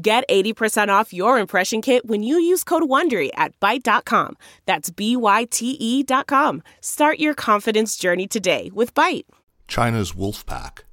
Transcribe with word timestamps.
Get 0.00 0.28
80% 0.28 0.90
off 0.90 1.12
your 1.12 1.40
impression 1.40 1.82
kit 1.82 2.06
when 2.06 2.22
you 2.22 2.38
use 2.38 2.62
code 2.62 2.84
WONDERY 2.84 3.30
at 3.34 3.58
Byte.com. 3.58 4.36
That's 4.64 4.90
B-Y-T-E 4.90 6.02
dot 6.04 6.28
com. 6.28 6.62
Start 6.80 7.18
your 7.18 7.34
confidence 7.34 7.96
journey 7.96 8.28
today 8.28 8.70
with 8.72 8.94
Byte. 8.94 9.24
China's 9.66 10.14
Wolf 10.14 10.46
Pack. 10.46 10.84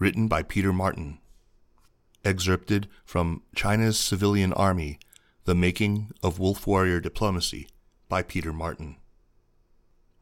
Written 0.00 0.26
by 0.26 0.42
Peter 0.42 0.72
Martin. 0.72 1.18
Excerpted 2.24 2.88
from 3.04 3.42
China's 3.54 3.96
Civilian 3.96 4.52
Army, 4.54 4.98
The 5.44 5.54
Making 5.54 6.10
of 6.20 6.40
Wolf 6.40 6.66
Warrior 6.66 6.98
Diplomacy 6.98 7.68
by 8.08 8.22
Peter 8.22 8.52
Martin. 8.52 8.96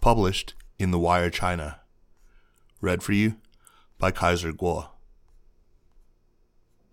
Published 0.02 0.52
in 0.78 0.90
The 0.90 0.98
Wire 0.98 1.30
China. 1.30 1.80
Read 2.82 3.02
for 3.02 3.12
you 3.12 3.36
by 3.98 4.10
Kaiser 4.10 4.52
Kuo. 4.52 4.88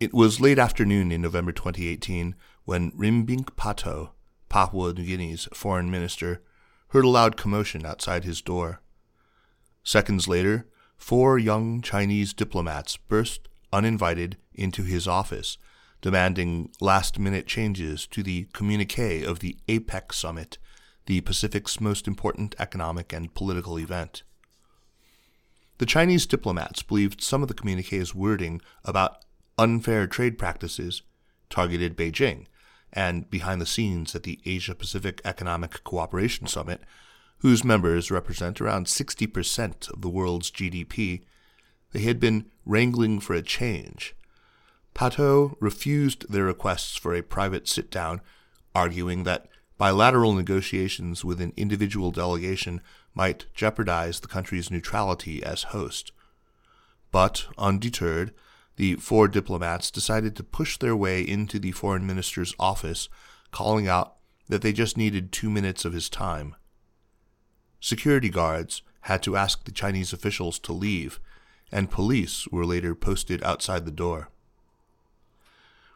It 0.04 0.14
was 0.14 0.42
late 0.42 0.60
afternoon 0.60 1.14
in 1.14 1.22
November 1.22 1.54
2018 1.54 2.36
when 2.66 2.92
Rimbink 2.92 3.56
Pato, 3.56 4.10
Papua 4.50 4.92
New 4.92 5.06
Guinea's 5.06 5.48
foreign 5.54 5.90
minister, 5.90 6.42
heard 6.90 7.06
a 7.06 7.08
loud 7.08 7.38
commotion 7.38 7.86
outside 7.86 8.26
his 8.26 8.42
door. 8.42 8.82
Seconds 9.82 10.28
later, 10.28 10.68
four 10.98 11.40
young 11.40 11.82
Chinese 11.82 12.34
diplomats 12.34 12.98
burst 12.98 13.48
uninvited 13.72 14.36
into 14.54 14.84
his 14.84 15.08
office, 15.08 15.58
demanding 16.02 16.70
last 16.82 17.18
minute 17.18 17.48
changes 17.48 18.06
to 18.08 18.22
the 18.22 18.50
communique 18.52 19.24
of 19.24 19.40
the 19.40 19.56
APEC 19.70 20.14
summit, 20.14 20.58
the 21.06 21.22
Pacific's 21.22 21.80
most 21.80 22.10
important 22.10 22.56
economic 22.60 23.14
and 23.14 23.34
political 23.34 23.80
event. 23.80 24.24
The 25.78 25.86
Chinese 25.86 26.26
diplomats 26.26 26.84
believed 26.84 27.22
some 27.22 27.42
of 27.42 27.48
the 27.48 27.54
communique's 27.54 28.14
wording 28.14 28.60
about 28.84 29.23
unfair 29.58 30.08
trade 30.08 30.38
practices 30.38 31.02
targeted 31.50 31.96
Beijing, 31.96 32.46
and 32.92 33.30
behind 33.30 33.62
the 33.62 33.66
scenes 33.66 34.16
at 34.16 34.24
the 34.24 34.40
Asia 34.46 34.76
Pacific 34.76 35.22
Economic 35.24 35.84
Cooperation 35.84 36.48
Summit, 36.48 36.82
whose 37.40 37.64
members 37.64 38.12
represent 38.12 38.62
around 38.62 38.88
60% 38.88 39.92
of 39.92 40.02
the 40.02 40.10
world's 40.10 40.50
GDP, 40.50 41.24
they 41.92 42.02
had 42.02 42.20
been 42.20 42.46
wrangling 42.66 43.20
for 43.20 43.34
a 43.34 43.42
change. 43.42 44.16
Pato 44.96 45.56
refused 45.60 46.32
their 46.32 46.46
requests 46.46 46.96
for 46.96 47.14
a 47.14 47.22
private 47.24 47.68
sit 47.68 47.92
down, 47.92 48.22
arguing 48.74 49.24
that 49.24 49.48
bilateral 49.78 50.34
negotiations 50.34 51.26
with 51.26 51.42
an 51.42 51.54
individual 51.58 52.12
delegation 52.12 52.82
might 53.14 53.46
jeopardize 53.54 54.20
the 54.20 54.28
country's 54.28 54.72
neutrality 54.72 55.44
as 55.44 55.64
host. 55.64 56.12
But, 57.12 57.46
undeterred, 57.58 58.34
the 58.76 58.96
four 58.96 59.28
diplomats 59.28 59.92
decided 59.92 60.36
to 60.36 60.44
push 60.44 60.78
their 60.78 60.96
way 60.96 61.22
into 61.22 61.60
the 61.60 61.72
foreign 61.72 62.08
minister's 62.08 62.56
office, 62.60 63.10
calling 63.52 63.88
out 63.88 64.16
that 64.50 64.62
they 64.62 64.74
just 64.74 64.98
needed 64.98 65.32
two 65.32 65.50
minutes 65.50 65.86
of 65.86 65.94
his 65.94 66.10
time. 66.10 66.56
Security 67.80 68.30
guards 68.30 68.82
had 69.02 69.22
to 69.24 69.36
ask 69.36 69.66
the 69.66 69.72
Chinese 69.72 70.14
officials 70.14 70.58
to 70.60 70.74
leave, 70.74 71.20
and 71.72 71.92
police 71.92 72.48
were 72.48 72.66
later 72.66 72.96
posted 72.96 73.44
outside 73.44 73.86
the 73.86 73.92
door. 73.92 74.30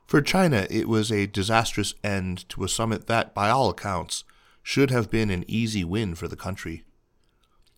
For 0.06 0.22
China, 0.22 0.68
it 0.70 0.88
was 0.88 1.12
a 1.12 1.28
disastrous 1.28 1.94
end 2.04 2.48
to 2.50 2.64
a 2.64 2.70
summit 2.70 3.08
that, 3.08 3.34
by 3.34 3.50
all 3.50 3.70
accounts, 3.70 4.24
should 4.64 4.92
have 4.92 5.10
been 5.12 5.30
an 5.30 5.44
easy 5.48 5.84
win 5.84 6.16
for 6.16 6.28
the 6.28 6.36
country. 6.36 6.84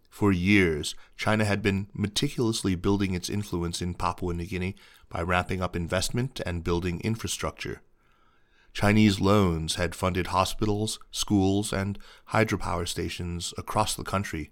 For 0.10 0.32
years, 0.32 0.96
China 1.16 1.46
had 1.46 1.62
been 1.62 1.88
meticulously 1.94 2.76
building 2.76 3.14
its 3.14 3.30
influence 3.30 3.82
in 3.82 3.94
Papua 3.94 4.34
New 4.34 4.46
Guinea 4.46 4.76
by 5.08 5.22
ramping 5.22 5.62
up 5.62 5.76
investment 5.76 6.42
and 6.46 6.64
building 6.64 7.00
infrastructure. 7.02 7.82
Chinese 8.74 9.20
loans 9.20 9.76
had 9.76 9.96
funded 9.96 10.28
hospitals, 10.28 11.00
schools, 11.12 11.74
and 11.74 11.98
hydropower 12.30 12.88
stations 12.88 13.54
across 13.58 13.96
the 13.96 14.04
country. 14.04 14.52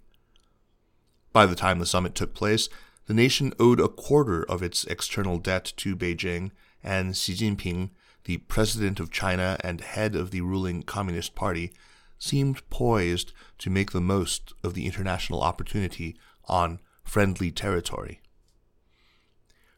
By 1.32 1.46
the 1.46 1.54
time 1.54 1.78
the 1.78 1.86
summit 1.86 2.14
took 2.14 2.34
place, 2.34 2.68
the 3.06 3.14
nation 3.14 3.52
owed 3.58 3.80
a 3.80 3.88
quarter 3.88 4.42
of 4.44 4.62
its 4.62 4.84
external 4.84 5.38
debt 5.38 5.72
to 5.78 5.96
Beijing, 5.96 6.50
and 6.82 7.16
Xi 7.16 7.34
Jinping, 7.34 7.90
the 8.24 8.38
president 8.38 9.00
of 9.00 9.10
China 9.10 9.56
and 9.64 9.80
head 9.80 10.14
of 10.14 10.30
the 10.30 10.40
ruling 10.40 10.82
Communist 10.82 11.34
Party, 11.34 11.72
seemed 12.18 12.68
poised 12.70 13.32
to 13.58 13.70
make 13.70 13.92
the 13.92 14.00
most 14.00 14.52
of 14.62 14.74
the 14.74 14.86
international 14.86 15.42
opportunity 15.42 16.16
on 16.46 16.80
friendly 17.04 17.50
territory. 17.50 18.20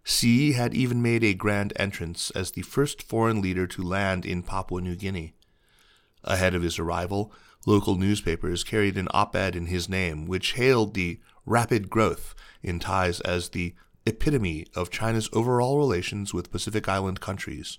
Xi 0.03 0.53
had 0.53 0.75
even 0.75 1.03
made 1.03 1.23
a 1.23 1.35
grand 1.35 1.73
entrance 1.77 2.31
as 2.31 2.51
the 2.51 2.63
first 2.63 3.03
foreign 3.03 3.41
leader 3.41 3.67
to 3.67 3.83
land 3.83 4.25
in 4.25 4.43
Papua 4.43 4.81
New 4.81 4.97
Guinea. 4.97 5.35
Ahead 6.25 6.55
of 6.55 6.63
his 6.63 6.79
arrival, 6.79 7.33
local 7.67 7.97
newspapers 7.97 8.65
carried 8.65 8.97
an 8.97 9.09
op 9.13 9.37
ed 9.37 9.55
in 9.55 9.67
his 9.67 9.89
name 9.89 10.27
which 10.27 10.55
hailed 10.55 10.95
the 10.95 11.21
rapid 11.45 11.91
growth 11.91 12.35
in 12.63 12.79
ties 12.79 13.21
as 13.21 13.51
the 13.51 13.75
epitome 14.07 14.67
of 14.75 14.91
China's 14.91 15.29
overall 15.33 15.79
relations 15.79 16.33
with 16.33 16.51
Pacific 16.51 16.89
Island 16.89 17.21
countries. 17.21 17.79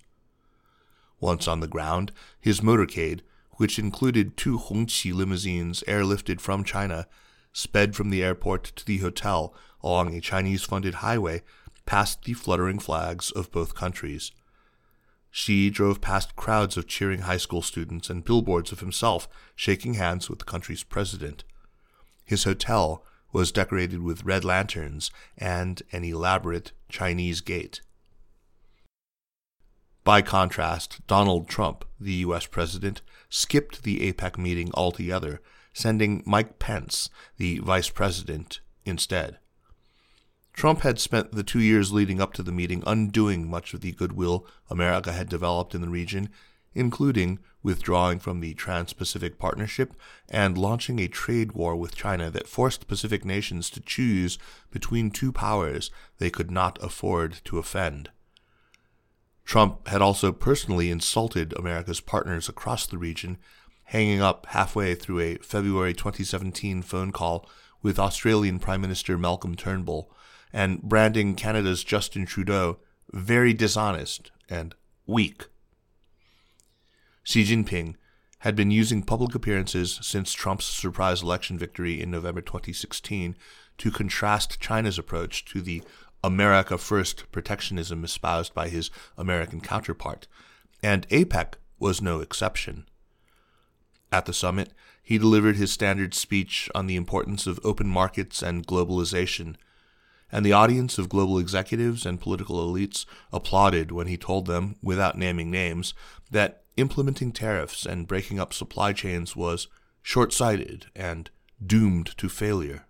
Once 1.19 1.47
on 1.47 1.59
the 1.59 1.67
ground, 1.67 2.11
his 2.39 2.61
motorcade, 2.61 3.21
which 3.61 3.77
included 3.77 4.35
two 4.35 4.57
Hongqi 4.57 5.13
limousines 5.13 5.83
airlifted 5.87 6.41
from 6.41 6.63
China, 6.63 7.05
sped 7.53 7.95
from 7.95 8.09
the 8.09 8.23
airport 8.23 8.63
to 8.63 8.83
the 8.83 8.97
hotel 8.97 9.53
along 9.83 10.15
a 10.15 10.19
Chinese 10.19 10.63
funded 10.63 10.95
highway 10.95 11.43
past 11.85 12.23
the 12.23 12.33
fluttering 12.33 12.79
flags 12.79 13.29
of 13.29 13.51
both 13.51 13.75
countries. 13.75 14.31
Xi 15.29 15.69
drove 15.69 16.01
past 16.01 16.35
crowds 16.35 16.75
of 16.75 16.87
cheering 16.87 17.21
high 17.21 17.37
school 17.37 17.61
students 17.61 18.09
and 18.09 18.25
billboards 18.25 18.71
of 18.71 18.79
himself 18.79 19.27
shaking 19.55 19.93
hands 19.93 20.27
with 20.27 20.39
the 20.39 20.45
country's 20.45 20.83
president. 20.83 21.43
His 22.25 22.45
hotel 22.45 23.05
was 23.31 23.51
decorated 23.51 24.01
with 24.01 24.25
red 24.25 24.43
lanterns 24.43 25.11
and 25.37 25.83
an 25.91 26.03
elaborate 26.03 26.71
Chinese 26.89 27.41
gate. 27.41 27.81
By 30.03 30.23
contrast, 30.23 31.05
Donald 31.05 31.47
Trump, 31.47 31.85
the 31.99 32.13
U.S. 32.25 32.47
president, 32.47 33.03
skipped 33.29 33.83
the 33.83 34.11
APEC 34.11 34.35
meeting 34.37 34.71
altogether, 34.73 35.41
sending 35.73 36.23
Mike 36.25 36.57
Pence, 36.57 37.09
the 37.37 37.59
vice 37.59 37.89
president, 37.89 38.61
instead. 38.83 39.37
Trump 40.53 40.81
had 40.81 40.99
spent 40.99 41.31
the 41.31 41.43
two 41.43 41.61
years 41.61 41.93
leading 41.93 42.19
up 42.19 42.33
to 42.33 42.43
the 42.43 42.51
meeting 42.51 42.83
undoing 42.87 43.47
much 43.47 43.73
of 43.73 43.81
the 43.81 43.91
goodwill 43.91 44.47
America 44.69 45.13
had 45.13 45.29
developed 45.29 45.75
in 45.75 45.81
the 45.81 45.89
region, 45.89 46.29
including 46.73 47.37
withdrawing 47.61 48.17
from 48.17 48.39
the 48.39 48.55
Trans 48.55 48.93
Pacific 48.93 49.37
Partnership 49.37 49.93
and 50.29 50.57
launching 50.57 50.99
a 50.99 51.07
trade 51.07 51.51
war 51.51 51.75
with 51.75 51.95
China 51.95 52.31
that 52.31 52.47
forced 52.47 52.87
Pacific 52.87 53.23
nations 53.23 53.69
to 53.69 53.79
choose 53.79 54.39
between 54.71 55.11
two 55.11 55.31
powers 55.31 55.91
they 56.17 56.31
could 56.31 56.49
not 56.49 56.79
afford 56.81 57.39
to 57.45 57.59
offend. 57.59 58.09
Trump 59.45 59.87
had 59.87 60.01
also 60.01 60.31
personally 60.31 60.89
insulted 60.89 61.53
America's 61.57 61.99
partners 61.99 62.47
across 62.47 62.85
the 62.85 62.97
region, 62.97 63.37
hanging 63.85 64.21
up 64.21 64.45
halfway 64.47 64.95
through 64.95 65.19
a 65.19 65.35
February 65.37 65.93
2017 65.93 66.81
phone 66.81 67.11
call 67.11 67.49
with 67.81 67.99
Australian 67.99 68.59
Prime 68.59 68.81
Minister 68.81 69.17
Malcolm 69.17 69.55
Turnbull 69.55 70.11
and 70.53 70.81
branding 70.81 71.35
Canada's 71.35 71.83
Justin 71.83 72.25
Trudeau 72.25 72.79
very 73.11 73.53
dishonest 73.53 74.31
and 74.49 74.75
weak. 75.05 75.47
Xi 77.23 77.43
Jinping 77.43 77.95
had 78.39 78.55
been 78.55 78.71
using 78.71 79.03
public 79.03 79.35
appearances 79.35 79.99
since 80.01 80.33
Trump's 80.33 80.65
surprise 80.65 81.21
election 81.21 81.57
victory 81.59 82.01
in 82.01 82.09
November 82.09 82.41
2016 82.41 83.35
to 83.77 83.91
contrast 83.91 84.59
China's 84.59 84.97
approach 84.97 85.45
to 85.45 85.61
the 85.61 85.83
America 86.23 86.77
First 86.77 87.31
protectionism 87.31 88.03
espoused 88.03 88.53
by 88.53 88.69
his 88.69 88.91
American 89.17 89.61
counterpart, 89.61 90.27
and 90.83 91.07
APEC 91.09 91.55
was 91.79 92.01
no 92.01 92.19
exception. 92.19 92.85
At 94.11 94.25
the 94.25 94.33
summit, 94.33 94.73
he 95.01 95.17
delivered 95.17 95.55
his 95.55 95.71
standard 95.71 96.13
speech 96.13 96.69
on 96.75 96.87
the 96.87 96.95
importance 96.95 97.47
of 97.47 97.59
open 97.63 97.87
markets 97.87 98.41
and 98.41 98.67
globalization 98.67 99.55
and 100.31 100.45
the 100.45 100.53
audience 100.53 100.97
of 100.97 101.09
global 101.09 101.37
executives 101.37 102.05
and 102.05 102.21
political 102.21 102.65
elites 102.65 103.05
applauded 103.33 103.91
when 103.91 104.07
he 104.07 104.17
told 104.17 104.45
them, 104.45 104.75
without 104.81 105.17
naming 105.17 105.51
names, 105.51 105.93
that 106.29 106.63
implementing 106.77 107.31
tariffs 107.31 107.85
and 107.85 108.07
breaking 108.07 108.39
up 108.39 108.53
supply 108.53 108.93
chains 108.93 109.35
was 109.35 109.67
short 110.01 110.31
sighted 110.31 110.85
and 110.95 111.29
doomed 111.63 112.17
to 112.17 112.29
failure. 112.29 112.85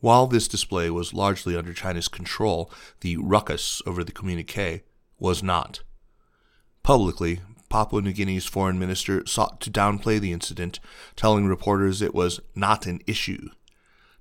While 0.00 0.26
this 0.26 0.48
display 0.48 0.90
was 0.90 1.14
largely 1.14 1.56
under 1.56 1.72
China's 1.72 2.08
control, 2.08 2.70
the 3.00 3.16
ruckus 3.16 3.80
over 3.86 4.04
the 4.04 4.12
communique 4.12 4.82
was 5.18 5.42
not. 5.42 5.80
Publicly, 6.82 7.40
Papua 7.68 8.02
New 8.02 8.12
Guinea's 8.12 8.46
foreign 8.46 8.78
minister 8.78 9.26
sought 9.26 9.60
to 9.62 9.70
downplay 9.70 10.20
the 10.20 10.32
incident, 10.32 10.78
telling 11.16 11.46
reporters 11.46 12.00
it 12.00 12.14
was 12.14 12.40
not 12.54 12.86
an 12.86 13.00
issue. 13.06 13.48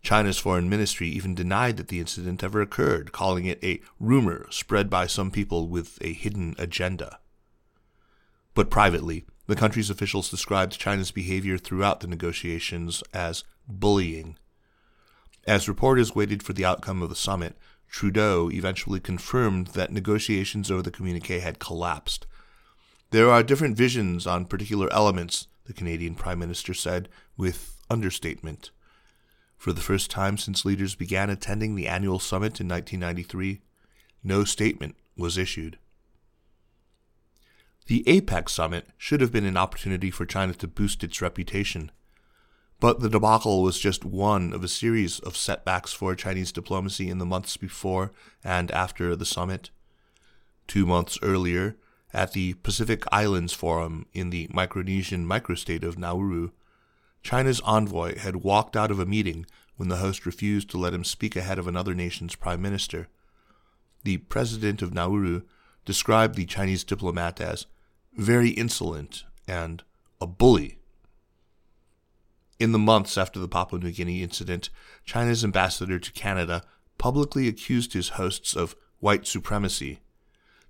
China's 0.01 0.37
foreign 0.37 0.69
ministry 0.69 1.09
even 1.09 1.35
denied 1.35 1.77
that 1.77 1.87
the 1.89 1.99
incident 1.99 2.43
ever 2.43 2.61
occurred, 2.61 3.11
calling 3.11 3.45
it 3.45 3.63
a 3.63 3.81
rumor 3.99 4.47
spread 4.51 4.89
by 4.89 5.07
some 5.07 5.31
people 5.31 5.67
with 5.67 5.97
a 6.01 6.13
hidden 6.13 6.55
agenda. 6.57 7.19
But 8.53 8.69
privately, 8.69 9.25
the 9.47 9.55
country's 9.55 9.89
officials 9.89 10.29
described 10.29 10.79
China's 10.79 11.11
behavior 11.11 11.57
throughout 11.57 11.99
the 11.99 12.07
negotiations 12.07 13.03
as 13.13 13.43
bullying. 13.67 14.37
As 15.47 15.67
reporters 15.67 16.15
waited 16.15 16.41
for 16.41 16.53
the 16.53 16.65
outcome 16.65 17.01
of 17.01 17.09
the 17.09 17.15
summit, 17.15 17.55
Trudeau 17.87 18.49
eventually 18.51 18.99
confirmed 18.99 19.67
that 19.67 19.91
negotiations 19.91 20.71
over 20.71 20.81
the 20.81 20.91
communique 20.91 21.39
had 21.39 21.59
collapsed. 21.59 22.25
There 23.11 23.29
are 23.29 23.43
different 23.43 23.77
visions 23.77 24.25
on 24.25 24.45
particular 24.45 24.91
elements, 24.91 25.47
the 25.65 25.73
Canadian 25.73 26.15
Prime 26.15 26.39
Minister 26.39 26.73
said, 26.73 27.09
with 27.37 27.77
understatement. 27.89 28.71
For 29.57 29.71
the 29.71 29.81
first 29.81 30.09
time 30.09 30.37
since 30.37 30.65
leaders 30.65 30.95
began 30.95 31.29
attending 31.29 31.75
the 31.75 31.87
annual 31.87 32.19
summit 32.19 32.59
in 32.59 32.67
1993, 32.67 33.61
no 34.23 34.43
statement 34.43 34.95
was 35.15 35.37
issued. 35.37 35.77
The 37.87 38.03
APEC 38.07 38.49
summit 38.49 38.87
should 38.97 39.21
have 39.21 39.31
been 39.31 39.45
an 39.45 39.57
opportunity 39.57 40.09
for 40.09 40.25
China 40.25 40.53
to 40.55 40.67
boost 40.67 41.03
its 41.03 41.21
reputation. 41.21 41.91
But 42.85 42.99
the 42.99 43.09
debacle 43.09 43.63
was 43.63 43.79
just 43.79 44.05
one 44.05 44.53
of 44.53 44.63
a 44.63 44.67
series 44.67 45.17
of 45.17 45.35
setbacks 45.35 45.91
for 45.91 46.13
Chinese 46.13 46.51
diplomacy 46.51 47.09
in 47.09 47.17
the 47.17 47.25
months 47.25 47.57
before 47.57 48.11
and 48.43 48.69
after 48.69 49.15
the 49.15 49.25
summit. 49.25 49.71
Two 50.67 50.85
months 50.85 51.17
earlier, 51.23 51.77
at 52.13 52.33
the 52.33 52.53
Pacific 52.53 53.03
Islands 53.11 53.53
Forum 53.53 54.05
in 54.13 54.29
the 54.29 54.47
Micronesian 54.49 55.25
microstate 55.25 55.83
of 55.83 55.97
Nauru, 55.97 56.51
China's 57.23 57.59
envoy 57.61 58.19
had 58.19 58.43
walked 58.43 58.77
out 58.77 58.91
of 58.91 58.99
a 58.99 59.05
meeting 59.07 59.47
when 59.77 59.89
the 59.89 59.97
host 59.97 60.27
refused 60.27 60.69
to 60.69 60.77
let 60.77 60.93
him 60.93 61.03
speak 61.03 61.35
ahead 61.35 61.57
of 61.57 61.67
another 61.67 61.95
nation's 61.95 62.35
prime 62.35 62.61
minister. 62.61 63.07
The 64.03 64.17
president 64.17 64.83
of 64.83 64.93
Nauru 64.93 65.41
described 65.85 66.35
the 66.35 66.45
Chinese 66.45 66.83
diplomat 66.83 67.41
as 67.41 67.65
very 68.13 68.51
insolent 68.51 69.23
and 69.47 69.81
a 70.21 70.27
bully. 70.27 70.77
In 72.57 72.71
the 72.71 72.79
months 72.79 73.17
after 73.17 73.37
the 73.37 73.49
Papua 73.49 73.81
New 73.81 73.91
Guinea 73.91 74.23
incident, 74.23 74.69
China's 75.03 75.43
ambassador 75.43 75.99
to 75.99 76.11
Canada 76.13 76.63
publicly 76.97 77.49
accused 77.49 77.91
his 77.91 78.09
hosts 78.09 78.55
of 78.55 78.75
white 78.99 79.27
supremacy. 79.27 79.99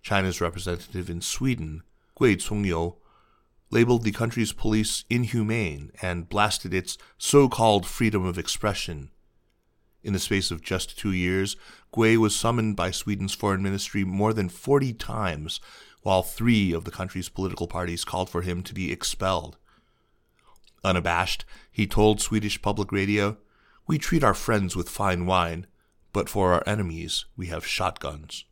China's 0.02 0.42
representative 0.42 1.10
in 1.10 1.22
Sweden, 1.22 1.84
Gui 2.16 2.38
Congyou, 2.38 2.96
labeled 3.70 4.04
the 4.04 4.12
country's 4.12 4.52
police 4.52 5.04
inhumane 5.10 5.92
and 6.02 6.30
blasted 6.30 6.74
its 6.74 6.98
so 7.20 7.48
called 7.48 7.86
freedom 7.86 8.26
of 8.26 8.38
expression. 8.40 9.12
In 10.04 10.14
the 10.14 10.20
space 10.20 10.50
of 10.50 10.62
just 10.62 10.98
two 10.98 11.12
years, 11.12 11.56
Gui 11.92 12.18
was 12.18 12.36
summoned 12.36 12.76
by 12.76 12.92
Sweden's 12.92 13.34
foreign 13.34 13.62
ministry 13.62 14.04
more 14.04 14.34
than 14.34 14.50
40 14.50 14.94
times, 14.94 15.60
while 16.02 16.24
three 16.24 16.74
of 16.74 16.84
the 16.84 16.92
country's 16.92 17.30
political 17.30 17.68
parties 17.68 18.06
called 18.06 18.30
for 18.30 18.42
him 18.42 18.64
to 18.64 18.74
be 18.74 18.92
expelled. 18.92 19.58
Unabashed, 20.86 21.44
he 21.72 21.88
told 21.88 22.22
Swedish 22.22 22.62
public 22.62 22.92
radio, 22.92 23.38
We 23.88 23.98
treat 23.98 24.24
our 24.24 24.34
friends 24.34 24.76
with 24.76 24.88
fine 24.88 25.26
wine, 25.26 25.68
but 26.14 26.30
for 26.30 26.54
our 26.54 26.64
enemies 26.66 27.26
we 27.36 27.48
have 27.48 27.66
shotguns. 27.66 28.46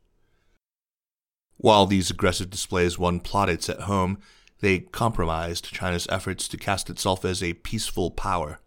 While 1.57 1.85
these 1.85 2.09
aggressive 2.09 2.49
displays 2.49 2.99
won 2.99 3.19
plaudits 3.21 3.69
at 3.69 3.81
home, 3.81 4.17
they 4.59 4.79
compromised 4.79 5.73
China's 5.73 6.07
efforts 6.09 6.47
to 6.49 6.57
cast 6.57 6.89
itself 6.89 7.23
as 7.23 7.43
a 7.43 7.53
peaceful 7.53 8.11
power. 8.11 8.59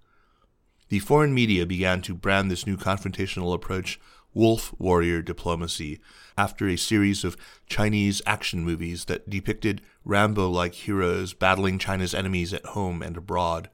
The 0.88 1.00
foreign 1.00 1.34
media 1.34 1.66
began 1.66 2.00
to 2.02 2.14
brand 2.14 2.50
this 2.50 2.66
new 2.66 2.76
confrontational 2.76 3.52
approach 3.52 3.98
wolf 4.36 4.74
warrior 4.78 5.22
diplomacy 5.22 5.98
after 6.36 6.68
a 6.68 6.76
series 6.76 7.24
of 7.24 7.38
Chinese 7.66 8.20
action 8.26 8.62
movies 8.62 9.06
that 9.06 9.30
depicted 9.30 9.80
Rambo 10.04 10.50
like 10.50 10.74
heroes 10.74 11.32
battling 11.32 11.78
China's 11.78 12.14
enemies 12.14 12.52
at 12.52 12.66
home 12.66 13.02
and 13.02 13.16
abroad. 13.16 13.70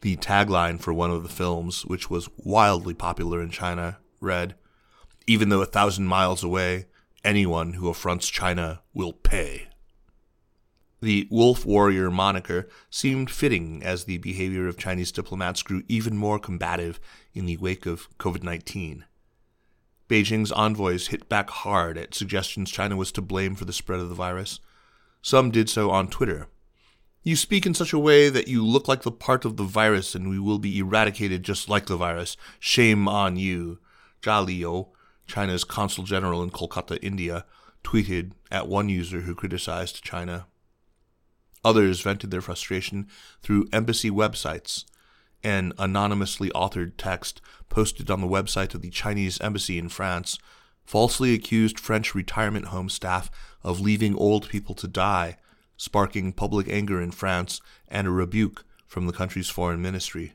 The 0.00 0.16
tagline 0.16 0.80
for 0.80 0.92
one 0.92 1.10
of 1.12 1.22
the 1.22 1.28
films, 1.28 1.86
which 1.86 2.10
was 2.10 2.28
wildly 2.36 2.94
popular 2.94 3.40
in 3.40 3.50
China, 3.50 3.98
read 4.20 4.56
Even 5.26 5.50
though 5.50 5.62
a 5.62 5.66
thousand 5.66 6.06
miles 6.06 6.42
away, 6.42 6.86
anyone 7.24 7.74
who 7.74 7.88
affronts 7.88 8.28
China 8.28 8.80
will 8.92 9.12
pay. 9.12 9.68
The 11.00 11.28
Wolf 11.30 11.64
Warrior 11.64 12.10
moniker 12.10 12.68
seemed 12.90 13.30
fitting 13.30 13.82
as 13.82 14.04
the 14.04 14.18
behavior 14.18 14.66
of 14.66 14.76
Chinese 14.76 15.12
diplomats 15.12 15.62
grew 15.62 15.82
even 15.88 16.16
more 16.16 16.38
combative 16.38 16.98
in 17.32 17.46
the 17.46 17.56
wake 17.56 17.86
of 17.86 18.08
COVID 18.18 18.42
19. 18.42 19.04
Beijing's 20.10 20.50
envoys 20.50 21.06
hit 21.06 21.28
back 21.28 21.50
hard 21.50 21.96
at 21.96 22.16
suggestions 22.16 22.68
China 22.68 22.96
was 22.96 23.12
to 23.12 23.22
blame 23.22 23.54
for 23.54 23.64
the 23.64 23.72
spread 23.72 24.00
of 24.00 24.08
the 24.08 24.14
virus. 24.16 24.58
Some 25.22 25.52
did 25.52 25.70
so 25.70 25.92
on 25.92 26.08
Twitter. 26.08 26.48
You 27.22 27.36
speak 27.36 27.64
in 27.64 27.74
such 27.74 27.92
a 27.92 27.98
way 27.98 28.28
that 28.28 28.48
you 28.48 28.66
look 28.66 28.88
like 28.88 29.02
the 29.02 29.12
part 29.12 29.44
of 29.44 29.56
the 29.56 29.62
virus 29.62 30.16
and 30.16 30.28
we 30.28 30.40
will 30.40 30.58
be 30.58 30.78
eradicated 30.78 31.44
just 31.44 31.68
like 31.68 31.86
the 31.86 31.96
virus. 31.96 32.36
Shame 32.58 33.06
on 33.06 33.36
you. 33.36 33.78
Zha 34.24 34.44
Liyou, 34.44 34.88
China's 35.28 35.62
consul 35.62 36.02
general 36.02 36.42
in 36.42 36.50
Kolkata, 36.50 36.98
India, 37.02 37.44
tweeted 37.84 38.32
at 38.50 38.66
one 38.66 38.88
user 38.88 39.20
who 39.20 39.36
criticized 39.36 40.02
China. 40.02 40.46
Others 41.64 42.00
vented 42.00 42.32
their 42.32 42.40
frustration 42.40 43.06
through 43.42 43.68
embassy 43.72 44.10
websites. 44.10 44.86
An 45.42 45.72
anonymously 45.78 46.50
authored 46.50 46.92
text 46.98 47.40
posted 47.68 48.10
on 48.10 48.20
the 48.20 48.26
website 48.26 48.74
of 48.74 48.82
the 48.82 48.90
Chinese 48.90 49.40
embassy 49.40 49.78
in 49.78 49.88
France 49.88 50.38
falsely 50.84 51.34
accused 51.34 51.78
French 51.78 52.14
retirement 52.14 52.66
home 52.66 52.88
staff 52.88 53.30
of 53.62 53.80
leaving 53.80 54.16
old 54.16 54.48
people 54.48 54.74
to 54.74 54.88
die, 54.88 55.36
sparking 55.76 56.32
public 56.32 56.68
anger 56.68 57.00
in 57.00 57.10
France 57.10 57.60
and 57.88 58.06
a 58.06 58.10
rebuke 58.10 58.64
from 58.86 59.06
the 59.06 59.12
country's 59.12 59.48
foreign 59.48 59.80
ministry. 59.80 60.32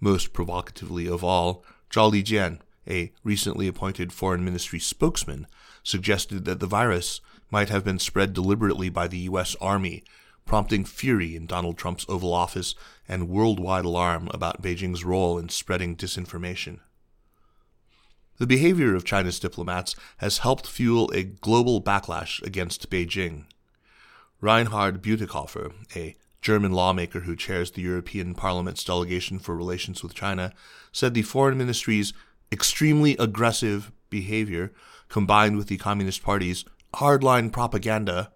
Most 0.00 0.32
provocatively 0.32 1.08
of 1.08 1.24
all, 1.24 1.64
Zhao 1.90 2.12
Lijian, 2.12 2.60
a 2.86 3.12
recently 3.24 3.66
appointed 3.66 4.12
foreign 4.12 4.44
ministry 4.44 4.78
spokesman, 4.78 5.46
suggested 5.82 6.44
that 6.44 6.60
the 6.60 6.66
virus 6.66 7.20
might 7.50 7.68
have 7.68 7.84
been 7.84 7.98
spread 7.98 8.32
deliberately 8.32 8.88
by 8.88 9.08
the 9.08 9.18
U.S. 9.18 9.56
Army, 9.60 10.04
prompting 10.46 10.84
fury 10.84 11.36
in 11.36 11.46
Donald 11.46 11.76
Trump's 11.76 12.06
Oval 12.08 12.32
Office 12.32 12.74
and 13.08 13.28
worldwide 13.28 13.84
alarm 13.84 14.28
about 14.32 14.62
Beijing's 14.62 15.04
role 15.04 15.38
in 15.38 15.48
spreading 15.48 15.96
disinformation. 15.96 16.78
The 18.38 18.46
behavior 18.46 18.94
of 18.94 19.04
China's 19.04 19.40
diplomats 19.40 19.96
has 20.18 20.38
helped 20.38 20.66
fuel 20.66 21.10
a 21.12 21.22
global 21.22 21.82
backlash 21.82 22.42
against 22.42 22.90
Beijing. 22.90 23.44
Reinhard 24.40 25.02
Bütikofer, 25.02 25.72
a 25.96 26.16
German 26.42 26.72
lawmaker 26.72 27.20
who 27.20 27.34
chairs 27.34 27.70
the 27.70 27.82
European 27.82 28.34
Parliament's 28.34 28.84
delegation 28.84 29.38
for 29.38 29.56
relations 29.56 30.02
with 30.02 30.14
China, 30.14 30.52
said 30.92 31.14
the 31.14 31.22
foreign 31.22 31.58
ministry's 31.58 32.12
extremely 32.52 33.16
aggressive 33.16 33.90
behavior, 34.10 34.72
combined 35.08 35.56
with 35.56 35.68
the 35.68 35.78
Communist 35.78 36.22
Party's 36.22 36.64
hardline 36.94 37.50
propaganda, 37.50 38.32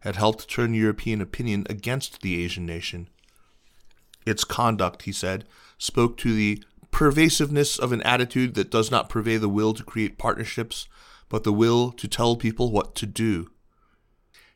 had 0.00 0.16
helped 0.16 0.48
turn 0.48 0.74
European 0.74 1.20
opinion 1.20 1.66
against 1.68 2.22
the 2.22 2.42
Asian 2.42 2.66
nation. 2.66 3.08
Its 4.26 4.44
conduct, 4.44 5.02
he 5.02 5.12
said, 5.12 5.44
spoke 5.78 6.16
to 6.18 6.34
the 6.34 6.62
pervasiveness 6.90 7.78
of 7.78 7.92
an 7.92 8.02
attitude 8.02 8.54
that 8.54 8.70
does 8.70 8.90
not 8.90 9.08
purvey 9.08 9.36
the 9.36 9.48
will 9.48 9.72
to 9.74 9.84
create 9.84 10.18
partnerships, 10.18 10.88
but 11.28 11.44
the 11.44 11.52
will 11.52 11.92
to 11.92 12.08
tell 12.08 12.36
people 12.36 12.70
what 12.70 12.94
to 12.96 13.06
do. 13.06 13.50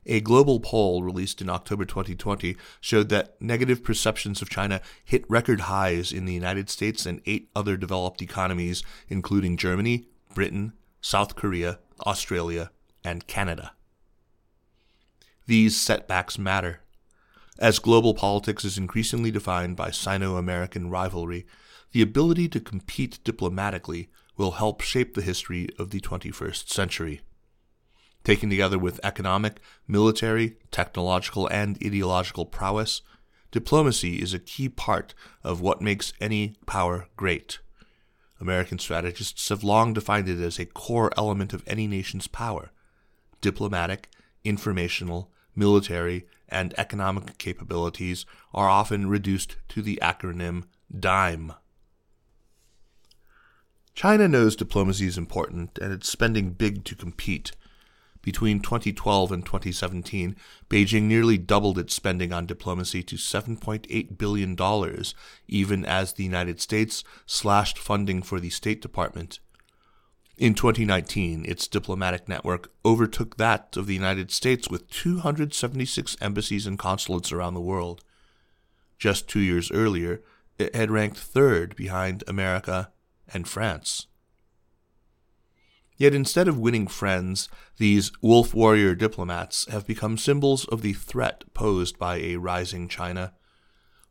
A 0.06 0.20
global 0.20 0.60
poll 0.60 1.02
released 1.02 1.40
in 1.40 1.48
October 1.48 1.86
2020 1.86 2.56
showed 2.80 3.08
that 3.08 3.40
negative 3.40 3.82
perceptions 3.82 4.42
of 4.42 4.50
China 4.50 4.82
hit 5.02 5.24
record 5.30 5.62
highs 5.62 6.12
in 6.12 6.26
the 6.26 6.34
United 6.34 6.68
States 6.68 7.06
and 7.06 7.22
eight 7.24 7.48
other 7.56 7.76
developed 7.76 8.20
economies, 8.20 8.82
including 9.08 9.56
Germany, 9.56 10.08
Britain, 10.34 10.74
South 11.00 11.36
Korea, 11.36 11.78
Australia, 12.04 12.70
and 13.02 13.26
Canada. 13.26 13.74
These 15.46 15.78
setbacks 15.78 16.38
matter. 16.38 16.80
As 17.58 17.78
global 17.78 18.14
politics 18.14 18.64
is 18.64 18.78
increasingly 18.78 19.30
defined 19.30 19.76
by 19.76 19.90
Sino 19.90 20.36
American 20.36 20.88
rivalry, 20.88 21.46
the 21.92 22.00
ability 22.00 22.48
to 22.48 22.60
compete 22.60 23.18
diplomatically 23.24 24.08
will 24.36 24.52
help 24.52 24.80
shape 24.80 25.14
the 25.14 25.22
history 25.22 25.68
of 25.78 25.90
the 25.90 26.00
21st 26.00 26.68
century. 26.68 27.20
Taken 28.24 28.48
together 28.48 28.78
with 28.78 28.98
economic, 29.04 29.60
military, 29.86 30.56
technological, 30.70 31.46
and 31.48 31.76
ideological 31.84 32.46
prowess, 32.46 33.02
diplomacy 33.50 34.22
is 34.22 34.32
a 34.32 34.38
key 34.38 34.70
part 34.70 35.14
of 35.44 35.60
what 35.60 35.82
makes 35.82 36.14
any 36.20 36.56
power 36.66 37.08
great. 37.16 37.58
American 38.40 38.78
strategists 38.78 39.50
have 39.50 39.62
long 39.62 39.92
defined 39.92 40.28
it 40.28 40.40
as 40.40 40.58
a 40.58 40.64
core 40.66 41.12
element 41.18 41.52
of 41.52 41.62
any 41.66 41.86
nation's 41.86 42.26
power. 42.26 42.70
Diplomatic, 43.42 44.08
informational, 44.42 45.30
military, 45.54 46.26
and 46.49 46.75
economic 46.78 47.38
capabilities 47.38 48.26
are 48.52 48.68
often 48.68 49.08
reduced 49.08 49.56
to 49.68 49.82
the 49.82 49.99
acronym 50.02 50.64
DIME. 50.99 51.54
China 53.94 54.26
knows 54.26 54.56
diplomacy 54.56 55.06
is 55.06 55.16
important 55.16 55.78
and 55.78 55.92
it's 55.92 56.08
spending 56.08 56.50
big 56.50 56.84
to 56.84 56.96
compete. 56.96 57.52
Between 58.23 58.61
2012 58.61 59.32
and 59.32 59.44
2017, 59.44 60.34
Beijing 60.70 61.02
nearly 61.02 61.37
doubled 61.37 61.78
its 61.78 61.94
spending 61.94 62.32
on 62.32 62.46
diplomacy 62.46 63.02
to 63.02 63.16
$7.8 63.16 64.18
billion, 64.18 64.56
even 65.46 65.84
as 65.84 66.12
the 66.14 66.25
United 66.25 66.61
States 66.61 67.04
slashed 67.26 67.78
funding 67.78 68.23
for 68.23 68.40
the 68.40 68.50
State 68.50 68.80
Department. 68.80 69.40
In 70.36 70.54
2019, 70.54 71.44
its 71.46 71.68
diplomatic 71.68 72.28
network 72.28 72.72
overtook 72.84 73.36
that 73.36 73.76
of 73.76 73.86
the 73.86 73.94
United 73.94 74.32
States 74.32 74.68
with 74.68 74.90
276 74.90 76.16
embassies 76.20 76.66
and 76.66 76.76
consulates 76.76 77.30
around 77.30 77.54
the 77.54 77.60
world. 77.60 78.02
Just 78.98 79.28
two 79.28 79.40
years 79.40 79.70
earlier, 79.70 80.22
it 80.58 80.74
had 80.74 80.90
ranked 80.90 81.18
third 81.18 81.76
behind 81.76 82.24
America 82.26 82.90
and 83.32 83.46
France. 83.46 84.08
Yet 85.96 86.14
instead 86.14 86.48
of 86.48 86.58
winning 86.58 86.88
friends, 86.88 87.48
these 87.76 88.10
wolf 88.20 88.52
warrior 88.52 88.96
diplomats 88.96 89.66
have 89.70 89.86
become 89.86 90.18
symbols 90.18 90.64
of 90.66 90.82
the 90.82 90.94
threat 90.94 91.44
posed 91.54 91.96
by 91.96 92.16
a 92.16 92.36
rising 92.36 92.88
China. 92.88 93.34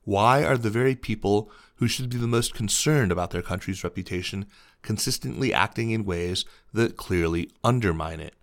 Why 0.05 0.45
are 0.45 0.57
the 0.57 0.69
very 0.69 0.95
people 0.95 1.51
who 1.83 1.87
should 1.89 2.07
be 2.07 2.15
the 2.15 2.25
most 2.25 2.53
concerned 2.53 3.11
about 3.11 3.31
their 3.31 3.41
country's 3.41 3.83
reputation 3.83 4.45
consistently 4.81 5.53
acting 5.53 5.91
in 5.91 6.05
ways 6.05 6.45
that 6.71 6.95
clearly 6.95 7.51
undermine 7.61 8.21
it? 8.21 8.35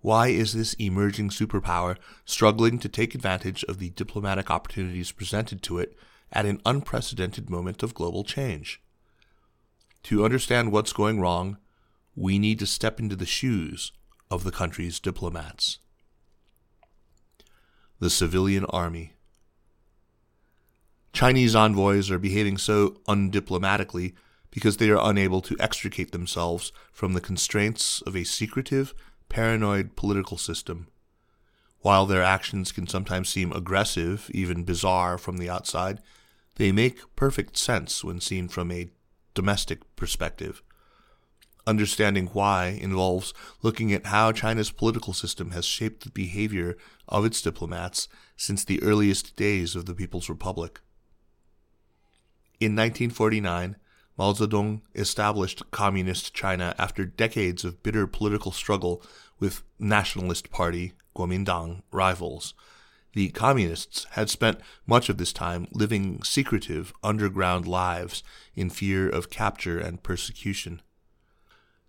Why 0.00 0.28
is 0.28 0.54
this 0.54 0.72
emerging 0.78 1.28
superpower 1.28 1.98
struggling 2.24 2.78
to 2.78 2.88
take 2.88 3.14
advantage 3.14 3.62
of 3.64 3.78
the 3.78 3.90
diplomatic 3.90 4.50
opportunities 4.50 5.12
presented 5.12 5.62
to 5.64 5.78
it 5.78 5.98
at 6.32 6.46
an 6.46 6.62
unprecedented 6.64 7.50
moment 7.50 7.82
of 7.82 7.92
global 7.92 8.24
change? 8.24 8.80
To 10.04 10.24
understand 10.24 10.72
what's 10.72 10.94
going 10.94 11.20
wrong, 11.20 11.58
we 12.16 12.38
need 12.38 12.58
to 12.60 12.66
step 12.66 12.98
into 12.98 13.16
the 13.16 13.26
shoes 13.26 13.92
of 14.30 14.44
the 14.44 14.50
country's 14.50 14.98
diplomats. 14.98 15.78
The 18.00 18.08
civilian 18.08 18.64
army. 18.64 19.12
Chinese 21.12 21.54
envoys 21.54 22.10
are 22.10 22.18
behaving 22.18 22.58
so 22.58 22.90
undiplomatically 23.08 24.14
because 24.50 24.76
they 24.76 24.90
are 24.90 25.10
unable 25.10 25.40
to 25.42 25.56
extricate 25.58 26.12
themselves 26.12 26.72
from 26.92 27.12
the 27.12 27.20
constraints 27.20 28.00
of 28.02 28.16
a 28.16 28.24
secretive, 28.24 28.94
paranoid 29.28 29.96
political 29.96 30.38
system. 30.38 30.88
While 31.80 32.06
their 32.06 32.22
actions 32.22 32.72
can 32.72 32.86
sometimes 32.86 33.28
seem 33.28 33.52
aggressive, 33.52 34.30
even 34.32 34.64
bizarre 34.64 35.18
from 35.18 35.38
the 35.38 35.50
outside, 35.50 36.00
they 36.56 36.72
make 36.72 37.14
perfect 37.14 37.56
sense 37.56 38.02
when 38.02 38.20
seen 38.20 38.48
from 38.48 38.70
a 38.72 38.90
domestic 39.34 39.80
perspective. 39.96 40.62
Understanding 41.66 42.28
why 42.32 42.78
involves 42.80 43.34
looking 43.62 43.92
at 43.92 44.06
how 44.06 44.32
China's 44.32 44.70
political 44.70 45.12
system 45.12 45.50
has 45.52 45.64
shaped 45.64 46.02
the 46.02 46.10
behavior 46.10 46.76
of 47.06 47.24
its 47.24 47.42
diplomats 47.42 48.08
since 48.36 48.64
the 48.64 48.82
earliest 48.82 49.36
days 49.36 49.76
of 49.76 49.86
the 49.86 49.94
People's 49.94 50.28
Republic. 50.28 50.80
In 52.60 52.72
1949, 52.74 53.76
Mao 54.16 54.32
Zedong 54.32 54.80
established 54.92 55.70
Communist 55.70 56.34
China 56.34 56.74
after 56.76 57.04
decades 57.04 57.64
of 57.64 57.84
bitter 57.84 58.08
political 58.08 58.50
struggle 58.50 59.00
with 59.38 59.62
Nationalist 59.78 60.50
Party, 60.50 60.94
Kuomintang, 61.14 61.82
rivals. 61.92 62.54
The 63.12 63.28
Communists 63.28 64.06
had 64.10 64.28
spent 64.28 64.60
much 64.88 65.08
of 65.08 65.18
this 65.18 65.32
time 65.32 65.68
living 65.70 66.20
secretive, 66.24 66.92
underground 67.04 67.68
lives 67.68 68.24
in 68.56 68.70
fear 68.70 69.08
of 69.08 69.30
capture 69.30 69.78
and 69.78 70.02
persecution. 70.02 70.82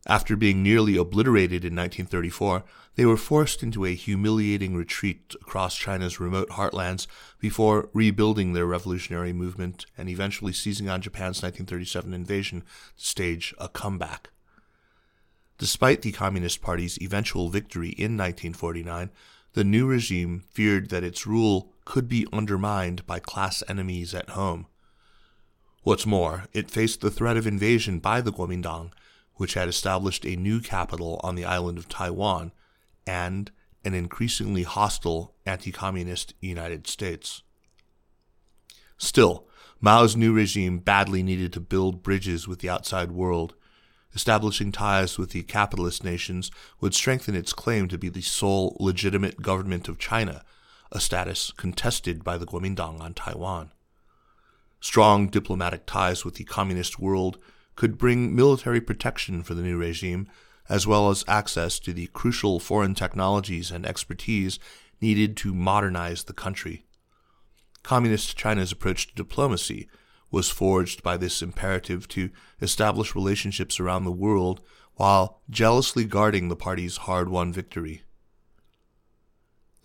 After 0.07 0.37
being 0.37 0.63
nearly 0.63 0.95
obliterated 0.95 1.65
in 1.65 1.75
1934, 1.75 2.63
they 2.95 3.05
were 3.05 3.17
forced 3.17 3.61
into 3.61 3.85
a 3.85 3.93
humiliating 3.93 4.75
retreat 4.75 5.35
across 5.41 5.75
China's 5.75 6.19
remote 6.19 6.49
heartlands 6.51 7.05
before 7.39 7.89
rebuilding 7.93 8.53
their 8.53 8.65
revolutionary 8.65 9.33
movement 9.33 9.85
and 9.97 10.09
eventually 10.09 10.53
seizing 10.53 10.89
on 10.89 11.01
Japan's 11.01 11.43
1937 11.43 12.13
invasion 12.13 12.61
to 12.61 13.05
stage 13.05 13.53
a 13.57 13.67
comeback. 13.67 14.29
Despite 15.57 16.01
the 16.01 16.13
Communist 16.13 16.61
Party's 16.61 16.97
eventual 17.01 17.49
victory 17.49 17.89
in 17.89 18.15
1949, 18.15 19.09
the 19.53 19.63
new 19.65 19.85
regime 19.85 20.43
feared 20.49 20.89
that 20.89 21.03
its 21.03 21.27
rule 21.27 21.73
could 21.83 22.07
be 22.07 22.25
undermined 22.31 23.05
by 23.05 23.19
class 23.19 23.61
enemies 23.67 24.13
at 24.13 24.29
home. 24.29 24.67
What's 25.83 26.05
more, 26.05 26.45
it 26.53 26.71
faced 26.71 27.01
the 27.01 27.11
threat 27.11 27.35
of 27.35 27.45
invasion 27.45 27.99
by 27.99 28.21
the 28.21 28.31
Kuomintang 28.31 28.91
which 29.39 29.53
had 29.53 29.69
established 29.69 30.25
a 30.25 30.35
new 30.35 30.59
capital 30.59 31.17
on 31.23 31.35
the 31.35 31.45
island 31.45 31.77
of 31.77 31.87
Taiwan, 31.87 32.51
and 33.07 33.49
an 33.85 33.93
increasingly 33.93 34.63
hostile 34.63 35.33
anti 35.45 35.71
communist 35.71 36.33
United 36.41 36.87
States. 36.87 37.41
Still, 38.97 39.47
Mao's 39.79 40.17
new 40.17 40.33
regime 40.33 40.79
badly 40.79 41.23
needed 41.23 41.53
to 41.53 41.61
build 41.61 42.03
bridges 42.03 42.49
with 42.49 42.59
the 42.59 42.69
outside 42.69 43.13
world. 43.13 43.55
Establishing 44.13 44.73
ties 44.73 45.17
with 45.17 45.29
the 45.29 45.43
capitalist 45.43 46.03
nations 46.03 46.51
would 46.81 46.93
strengthen 46.93 47.33
its 47.33 47.53
claim 47.53 47.87
to 47.87 47.97
be 47.97 48.09
the 48.09 48.21
sole 48.21 48.75
legitimate 48.77 49.41
government 49.41 49.87
of 49.87 49.97
China, 49.97 50.43
a 50.91 50.99
status 50.99 51.53
contested 51.55 52.25
by 52.25 52.37
the 52.37 52.45
Kuomintang 52.45 52.99
on 52.99 53.13
Taiwan. 53.13 53.71
Strong 54.81 55.29
diplomatic 55.29 55.85
ties 55.85 56.25
with 56.25 56.35
the 56.35 56.43
communist 56.43 56.99
world 56.99 57.37
could 57.79 57.97
bring 57.97 58.35
military 58.35 58.81
protection 58.81 59.41
for 59.41 59.53
the 59.53 59.61
new 59.61 59.77
regime, 59.77 60.27
as 60.67 60.85
well 60.85 61.09
as 61.09 61.23
access 61.29 61.79
to 61.79 61.93
the 61.93 62.07
crucial 62.07 62.59
foreign 62.59 62.93
technologies 62.93 63.71
and 63.71 63.85
expertise 63.85 64.59
needed 64.99 65.37
to 65.37 65.53
modernize 65.53 66.25
the 66.25 66.33
country. 66.33 66.85
Communist 67.81 68.35
China's 68.35 68.73
approach 68.73 69.07
to 69.07 69.15
diplomacy 69.15 69.87
was 70.29 70.49
forged 70.49 71.01
by 71.01 71.15
this 71.15 71.41
imperative 71.41 72.05
to 72.09 72.29
establish 72.61 73.15
relationships 73.15 73.79
around 73.79 74.03
the 74.03 74.11
world 74.11 74.59
while 74.95 75.41
jealously 75.49 76.03
guarding 76.03 76.49
the 76.49 76.57
party's 76.57 76.97
hard 76.97 77.29
won 77.29 77.53
victory. 77.53 78.01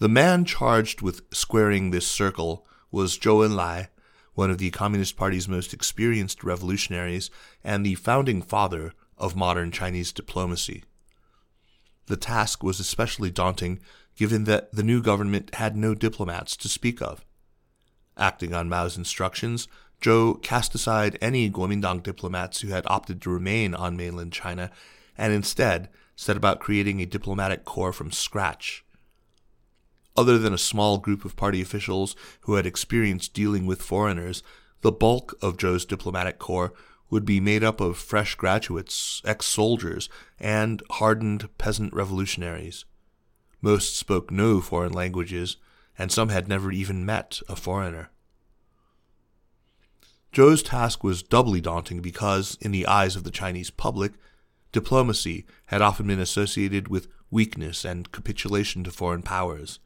The 0.01 0.09
man 0.09 0.45
charged 0.45 1.01
with 1.01 1.23
squaring 1.33 1.93
this 1.93 2.09
circle 2.09 2.67
was 2.91 3.17
Zhou 3.17 3.49
Enlai, 3.49 3.87
one 4.35 4.50
of 4.50 4.59
the 4.59 4.71
Communist 4.71 5.17
Party's 5.17 5.49
most 5.49 5.73
experienced 5.73 6.45
revolutionaries 6.45 7.31
and 7.62 7.85
the 7.85 7.95
founding 7.95 8.43
father 8.43 8.93
of 9.17 9.37
modern 9.37 9.71
Chinese 9.71 10.12
diplomacy. 10.12 10.85
The 12.07 12.17
task 12.17 12.62
was 12.62 12.81
especially 12.81 13.31
daunting 13.31 13.81
given 14.17 14.45
that 14.45 14.73
the 14.73 14.83
new 14.83 15.03
government 15.03 15.55
had 15.55 15.76
no 15.76 15.95
diplomats 15.95 16.57
to 16.59 16.69
speak 16.69 17.00
of. 17.03 17.25
Acting 18.17 18.55
on 18.55 18.69
Mao's 18.69 18.97
instructions, 18.97 19.67
Zhou 20.00 20.41
cast 20.43 20.75
aside 20.75 21.19
any 21.21 21.50
Kuomintang 21.50 22.03
diplomats 22.03 22.61
who 22.61 22.69
had 22.69 22.85
opted 22.87 23.23
to 23.23 23.31
remain 23.31 23.75
on 23.75 23.97
mainland 23.97 24.33
China 24.33 24.71
and 25.17 25.33
instead 25.33 25.88
set 26.14 26.37
about 26.37 26.61
creating 26.61 27.00
a 27.00 27.07
diplomatic 27.07 27.64
corps 27.64 27.93
from 27.93 28.12
scratch 28.12 28.84
other 30.16 30.38
than 30.38 30.52
a 30.52 30.59
small 30.59 30.99
group 30.99 31.25
of 31.25 31.37
party 31.37 31.61
officials 31.61 32.14
who 32.42 32.54
had 32.54 32.66
experience 32.66 33.28
dealing 33.28 33.66
with 33.66 33.83
foreigners, 33.83 34.42
the 34.83 34.92
bulk 34.92 35.35
of 35.42 35.56
Zhou's 35.56 35.85
diplomatic 35.85 36.38
corps 36.38 36.73
would 37.11 37.25
be 37.25 37.40
made 37.40 37.62
up 37.62 37.80
of 37.80 37.97
fresh 37.97 38.35
graduates, 38.35 39.23
ex 39.25 39.47
soldiers, 39.47 40.09
and 40.38 40.83
hardened 40.92 41.49
peasant 41.59 41.92
revolutionaries. 41.92 42.85
Most 43.61 43.97
spoke 43.97 44.30
no 44.30 44.61
foreign 44.61 44.92
languages, 44.92 45.56
and 45.99 46.11
some 46.11 46.28
had 46.28 46.49
never 46.49 46.71
even 46.73 47.06
met 47.06 47.40
a 47.49 47.56
foreigner. 47.56 48.11
Zhou's 50.33 50.62
task 50.62 51.04
was 51.04 51.23
doubly 51.23 51.61
daunting 51.61 52.00
because, 52.00 52.59
in 52.61 52.73
the 52.73 52.87
eyes 52.87 53.14
of 53.14 53.23
the 53.23 53.30
Chinese 53.30 53.71
public, 53.71 54.12
diplomacy 54.73 55.47
had 55.66 55.80
often 55.80 56.09
been 56.09 56.18
associated 56.18 56.88
with 56.88 57.06
weakness 57.30 57.85
and 57.85 58.11
capitulation 58.11 58.83
to 58.85 58.90
foreign 58.90 59.23
powers. 59.23 59.78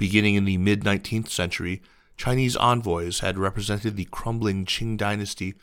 Beginning 0.00 0.34
in 0.34 0.46
the 0.46 0.56
mid 0.56 0.80
19th 0.80 1.28
century, 1.28 1.82
Chinese 2.16 2.56
envoys 2.56 3.18
had 3.20 3.36
represented 3.36 3.96
the 3.96 4.08
crumbling 4.10 4.64
Qing 4.64 4.96
dynasty, 4.96 5.56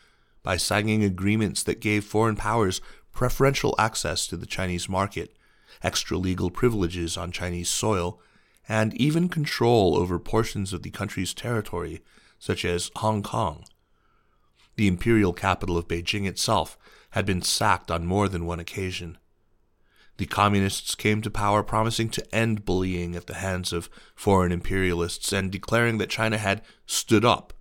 by 0.44 0.58
signing 0.58 1.04
agreements 1.04 1.64
that 1.64 1.82
gave 1.82 2.04
foreign 2.04 2.36
powers 2.36 2.80
preferential 3.12 3.74
access 3.80 4.28
to 4.28 4.38
the 4.38 4.46
Chinese 4.46 4.88
market, 4.88 5.36
extra 5.82 6.18
legal 6.18 6.52
privileges 6.52 7.18
on 7.18 7.32
Chinese 7.32 7.68
soil, 7.68 8.22
and 8.70 8.94
even 8.94 9.28
control 9.28 9.98
over 9.98 10.20
portions 10.20 10.72
of 10.72 10.84
the 10.84 10.92
country's 10.92 11.34
territory, 11.34 12.04
such 12.38 12.64
as 12.64 12.92
Hong 12.98 13.24
Kong. 13.24 13.66
The 14.76 14.88
imperial 14.88 15.34
capital 15.34 15.80
of 15.80 15.88
Beijing 15.88 16.28
itself 16.28 16.78
had 17.10 17.26
been 17.26 17.42
sacked 17.42 17.90
on 17.90 18.06
more 18.06 18.30
than 18.30 18.46
one 18.46 18.60
occasion. 18.60 19.18
The 20.18 20.26
communists 20.26 20.96
came 20.96 21.22
to 21.22 21.30
power 21.30 21.62
promising 21.62 22.10
to 22.10 22.36
end 22.36 22.66
bullying 22.66 23.16
at 23.16 23.28
the 23.28 23.36
hands 23.36 23.72
of 23.72 23.90
foreign 24.16 24.52
imperialists 24.52 25.32
and 25.32 25.52
declaring 25.52 26.00
that 26.00 26.10
China 26.10 26.38
had 26.38 26.64
stood 26.88 27.24
up. 27.24 27.54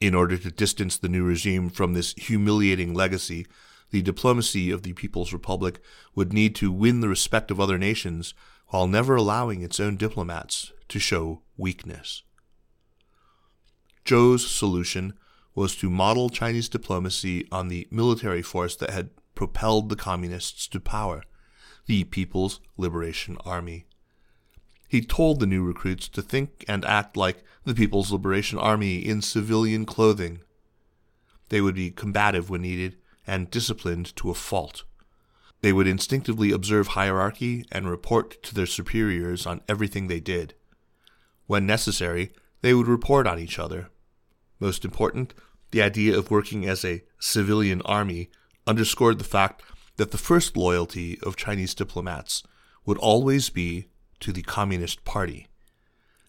In 0.00 0.14
order 0.14 0.36
to 0.36 0.50
distance 0.50 0.96
the 0.96 1.08
new 1.08 1.24
regime 1.24 1.70
from 1.70 1.94
this 1.94 2.12
humiliating 2.14 2.94
legacy, 2.94 3.46
the 3.90 4.02
diplomacy 4.02 4.70
of 4.70 4.82
the 4.82 4.92
People's 4.92 5.32
Republic 5.32 5.80
would 6.14 6.32
need 6.32 6.54
to 6.56 6.70
win 6.70 7.00
the 7.00 7.08
respect 7.08 7.50
of 7.50 7.58
other 7.58 7.78
nations 7.78 8.34
while 8.68 8.86
never 8.86 9.16
allowing 9.16 9.62
its 9.62 9.80
own 9.80 9.96
diplomats 9.96 10.72
to 10.88 10.98
show 10.98 11.42
weakness. 11.56 12.22
Zhou's 14.04 14.48
solution 14.48 15.14
was 15.54 15.74
to 15.76 15.90
model 15.90 16.28
Chinese 16.28 16.68
diplomacy 16.68 17.48
on 17.50 17.68
the 17.68 17.88
military 17.90 18.42
force 18.42 18.76
that 18.76 18.90
had 18.90 19.10
propelled 19.34 19.88
the 19.88 19.96
communists 19.96 20.68
to 20.68 20.78
power 20.78 21.22
the 21.86 22.04
People's 22.04 22.60
Liberation 22.76 23.38
Army. 23.44 23.86
He 24.88 25.00
told 25.00 25.40
the 25.40 25.46
new 25.46 25.64
recruits 25.64 26.08
to 26.08 26.22
think 26.22 26.64
and 26.68 26.84
act 26.84 27.16
like 27.16 27.42
the 27.64 27.74
People's 27.74 28.12
Liberation 28.12 28.58
Army 28.58 28.98
in 28.98 29.22
civilian 29.22 29.84
clothing. 29.84 30.40
They 31.48 31.60
would 31.60 31.74
be 31.74 31.90
combative 31.90 32.50
when 32.50 32.62
needed 32.62 32.96
and 33.26 33.50
disciplined 33.50 34.14
to 34.16 34.30
a 34.30 34.34
fault. 34.34 34.84
They 35.60 35.72
would 35.72 35.86
instinctively 35.86 36.52
observe 36.52 36.88
hierarchy 36.88 37.64
and 37.72 37.88
report 37.88 38.42
to 38.44 38.54
their 38.54 38.66
superiors 38.66 39.46
on 39.46 39.62
everything 39.68 40.06
they 40.06 40.20
did. 40.20 40.54
When 41.46 41.66
necessary, 41.66 42.32
they 42.62 42.74
would 42.74 42.88
report 42.88 43.26
on 43.26 43.38
each 43.38 43.58
other. 43.58 43.90
Most 44.60 44.84
important, 44.84 45.34
the 45.70 45.82
idea 45.82 46.16
of 46.16 46.30
working 46.30 46.66
as 46.66 46.84
a 46.84 47.02
civilian 47.18 47.82
army 47.82 48.30
underscored 48.66 49.18
the 49.18 49.24
fact 49.24 49.62
that 49.96 50.10
the 50.10 50.18
first 50.18 50.56
loyalty 50.56 51.18
of 51.22 51.36
Chinese 51.36 51.74
diplomats 51.74 52.42
would 52.84 52.98
always 52.98 53.50
be 53.50 53.88
to 54.20 54.32
the 54.32 54.42
Communist 54.42 55.04
Party. 55.04 55.46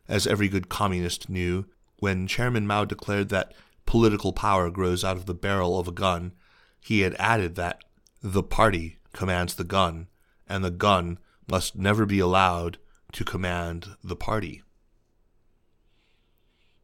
As 0.08 0.26
every 0.26 0.48
good 0.48 0.70
communist 0.70 1.30
knew, 1.30 1.66
when 2.00 2.28
Chairman 2.28 2.66
Mao 2.66 2.86
declared 2.86 3.30
that 3.30 3.54
political 3.86 4.34
power 4.34 4.70
grows 4.70 5.04
out 5.04 5.18
of 5.18 5.26
the 5.26 5.34
barrel 5.34 5.80
of 5.80 5.88
a 5.88 5.92
gun, 5.92 6.34
he 6.80 7.02
had 7.02 7.16
added 7.16 7.56
that 7.56 7.84
the 8.22 8.44
party 8.44 8.98
commands 9.14 9.56
the 9.56 9.64
gun, 9.64 10.08
and 10.48 10.64
the 10.64 10.72
gun 10.72 11.18
must 11.50 11.76
never 11.76 12.06
be 12.06 12.20
allowed 12.20 12.78
to 13.12 13.24
command 13.24 13.96
the 14.04 14.16
party. 14.16 14.64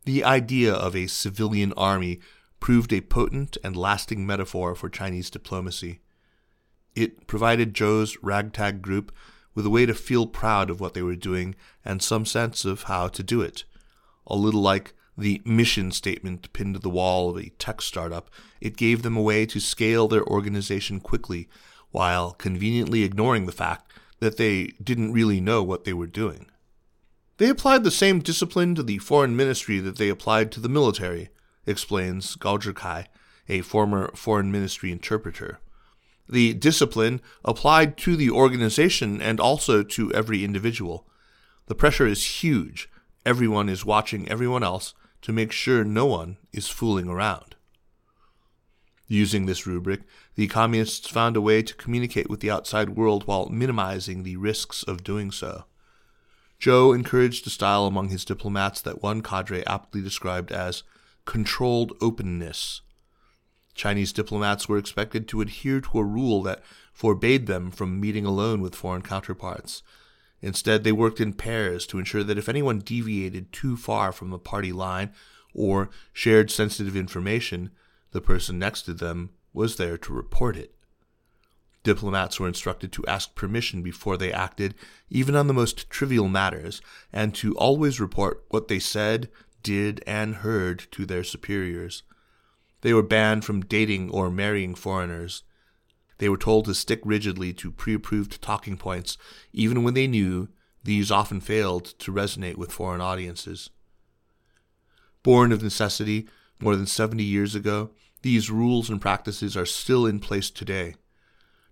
The 0.06 0.24
idea 0.24 0.74
of 0.74 0.96
a 0.96 1.08
civilian 1.08 1.74
army 1.74 2.20
proved 2.60 2.92
a 2.92 3.02
potent 3.02 3.58
and 3.64 3.76
lasting 3.76 4.26
metaphor 4.26 4.76
for 4.76 4.90
Chinese 4.90 5.30
diplomacy. 5.30 6.02
It 6.96 7.28
provided 7.28 7.74
Zhou's 7.74 8.18
ragtag 8.22 8.82
group 8.82 9.12
with 9.56 9.66
a 9.66 9.70
way 9.70 9.86
to 9.86 9.94
feel 9.94 10.28
proud 10.28 10.70
of 10.70 10.80
what 10.80 10.94
they 10.94 11.02
were 11.02 11.16
doing 11.16 11.56
and 11.84 12.02
some 12.02 12.26
sense 12.26 12.66
of 12.66 12.84
how 12.84 13.08
to 13.08 13.24
do 13.24 13.42
it. 13.42 13.64
A 14.28 14.36
little 14.36 14.62
like 14.62 14.94
the 15.18 15.42
mission 15.46 15.92
statement 15.92 16.52
pinned 16.54 16.76
to 16.76 16.80
the 16.80 16.90
wall 16.90 17.30
of 17.30 17.38
a 17.38 17.50
tech 17.60 17.82
startup, 17.82 18.30
it 18.62 18.78
gave 18.78 19.04
them 19.04 19.16
a 19.16 19.22
way 19.22 19.46
to 19.46 19.60
scale 19.60 20.08
their 20.08 20.26
organization 20.26 21.00
quickly 21.00 21.48
while 21.92 22.32
conveniently 22.32 23.04
ignoring 23.04 23.46
the 23.46 23.52
fact 23.52 23.92
that 24.20 24.38
they 24.38 24.74
didn't 24.84 25.14
really 25.14 25.40
know 25.40 25.62
what 25.62 25.84
they 25.84 25.94
were 25.94 26.08
doing. 26.08 26.48
They 27.38 27.50
applied 27.50 27.84
the 27.84 27.92
same 27.92 28.20
discipline 28.20 28.74
to 28.76 28.84
the 28.84 29.00
foreign 29.00 29.36
ministry 29.36 29.80
that 29.80 29.98
they 29.98 30.10
applied 30.10 30.52
to 30.54 30.60
the 30.60 30.70
military, 30.70 31.30
explains 31.66 32.36
Gao 32.36 32.58
a 33.50 33.62
former 33.62 34.12
foreign 34.16 34.52
ministry 34.52 34.92
interpreter 34.92 35.60
the 36.28 36.54
discipline 36.54 37.22
applied 37.44 37.98
to 37.98 38.16
the 38.16 38.30
organization 38.30 39.22
and 39.22 39.40
also 39.40 39.84
to 39.84 40.12
every 40.14 40.44
individual. 40.44 41.08
The 41.68 41.76
pressure 41.76 42.08
is 42.08 42.42
huge. 42.42 42.90
Everyone 43.26 43.70
is 43.70 43.86
watching 43.86 44.28
everyone 44.28 44.64
else 44.64 44.94
to 45.22 45.32
make 45.32 45.52
sure 45.52 45.84
no 45.84 46.06
one 46.06 46.38
is 46.52 46.68
fooling 46.68 47.08
around. 47.08 47.56
Using 49.08 49.46
this 49.46 49.68
rubric, 49.68 50.02
the 50.36 50.48
communists 50.48 51.08
found 51.08 51.38
a 51.38 51.42
way 51.42 51.62
to 51.62 51.76
communicate 51.76 52.30
with 52.30 52.40
the 52.40 52.52
outside 52.52 52.92
world 52.92 53.26
while 53.26 53.50
minimizing 53.50 54.24
the 54.24 54.38
risks 54.38 54.84
of 54.84 55.04
doing 55.04 55.32
so. 55.32 55.66
Zhou 56.60 56.96
encouraged 56.96 57.46
a 57.46 57.50
style 57.50 57.86
among 57.86 58.10
his 58.10 58.24
diplomats 58.24 58.82
that 58.82 59.04
one 59.04 59.22
cadre 59.22 59.66
aptly 59.68 60.02
described 60.02 60.52
as 60.52 60.84
controlled 61.26 61.92
openness, 62.02 62.82
Chinese 63.76 64.14
diplomats 64.14 64.70
were 64.70 64.78
expected 64.78 65.28
to 65.28 65.42
adhere 65.42 65.82
to 65.82 66.00
a 66.00 66.04
rule 66.04 66.44
that 66.44 66.64
forbade 66.94 67.48
them 67.48 67.72
from 67.72 68.00
meeting 68.00 68.26
alone 68.26 68.62
with 68.62 68.76
foreign 68.76 69.02
counterparts. 69.02 69.82
Instead, 70.42 70.84
they 70.84 70.92
worked 70.92 71.22
in 71.22 71.34
pairs 71.34 71.88
to 71.88 71.98
ensure 71.98 72.24
that 72.24 72.38
if 72.38 72.50
anyone 72.50 72.80
deviated 72.80 73.52
too 73.52 73.78
far 73.78 74.12
from 74.12 74.30
the 74.30 74.38
party 74.38 74.72
line 74.74 75.12
or 75.54 75.90
shared 76.12 76.52
sensitive 76.52 76.96
information, 76.96 77.72
the 78.12 78.22
person 78.22 78.60
next 78.60 78.84
to 78.84 78.94
them 78.94 79.30
was 79.54 79.78
there 79.78 79.98
to 79.98 80.14
report 80.14 80.58
it. 80.58 80.76
Diplomats 81.84 82.40
were 82.40 82.48
instructed 82.48 82.92
to 82.94 83.06
ask 83.08 83.36
permission 83.36 83.82
before 83.82 84.18
they 84.18 84.32
acted, 84.32 84.74
even 85.10 85.36
on 85.36 85.48
the 85.48 85.54
most 85.54 85.90
trivial 85.90 86.30
matters, 86.30 86.82
and 87.12 87.36
to 87.36 87.56
always 87.56 88.00
report 88.00 88.44
what 88.50 88.68
they 88.68 88.80
said, 88.80 89.30
did, 89.64 90.02
and 90.08 90.36
heard 90.36 90.88
to 90.92 91.06
their 91.06 91.24
superiors. 91.24 92.04
They 92.84 92.94
were 92.94 93.02
banned 93.02 93.46
from 93.46 93.62
dating 93.62 94.10
or 94.10 94.30
marrying 94.30 94.76
foreigners. 94.76 95.44
They 96.18 96.28
were 96.28 96.38
told 96.38 96.66
to 96.66 96.76
stick 96.76 97.00
rigidly 97.06 97.54
to 97.54 97.72
pre 97.72 97.94
approved 97.94 98.42
talking 98.42 98.76
points, 98.76 99.18
even 99.54 99.84
when 99.84 99.94
they 99.94 100.06
knew 100.06 100.50
these 100.84 101.10
often 101.10 101.40
failed 101.40 101.86
to 102.00 102.12
resonate 102.12 102.58
with 102.58 102.74
foreign 102.74 103.00
audiences. 103.00 103.70
Born 105.24 105.54
of 105.54 105.64
necessity 105.64 106.28
more 106.60 106.76
than 106.76 106.86
70 106.86 107.24
years 107.24 107.56
ago, 107.56 107.92
these 108.22 108.52
rules 108.52 108.90
and 108.90 109.00
practices 109.00 109.56
are 109.56 109.66
still 109.66 110.06
in 110.06 110.20
place 110.20 110.52
today. 110.52 110.96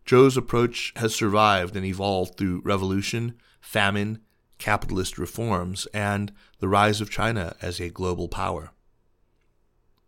Zhou's 0.05 0.37
approach 0.37 0.93
has 0.95 1.13
survived 1.13 1.75
and 1.75 1.85
evolved 1.85 2.37
through 2.37 2.61
revolution, 2.63 3.35
famine, 3.59 4.19
capitalist 4.59 5.17
reforms, 5.17 5.87
and 5.93 6.31
the 6.59 6.69
rise 6.69 7.01
of 7.01 7.09
China 7.09 7.53
as 7.61 7.81
a 7.81 7.89
global 7.89 8.29
power. 8.29 8.71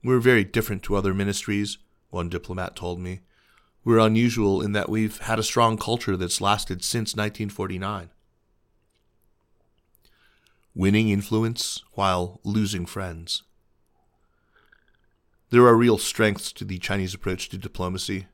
We're 0.03 0.19
very 0.19 0.43
different 0.43 0.83
to 0.83 0.95
other 0.95 1.13
ministries, 1.13 1.77
one 2.09 2.27
diplomat 2.27 2.75
told 2.75 2.99
me. 2.99 3.21
We're 3.85 3.99
unusual 3.99 4.61
in 4.61 4.73
that 4.73 4.89
we've 4.89 5.17
had 5.19 5.39
a 5.39 5.43
strong 5.43 5.77
culture 5.77 6.17
that's 6.17 6.41
lasted 6.41 6.83
since 6.83 7.15
1949. 7.15 8.09
Winning 10.75 11.09
influence 11.09 11.81
while 11.93 12.41
losing 12.43 12.85
friends. 12.85 13.43
There 15.51 15.65
are 15.67 15.75
real 15.75 15.97
strengths 15.97 16.51
to 16.53 16.65
the 16.65 16.79
Chinese 16.79 17.13
approach 17.13 17.47
to 17.49 17.57
diplomacy. 17.57 18.27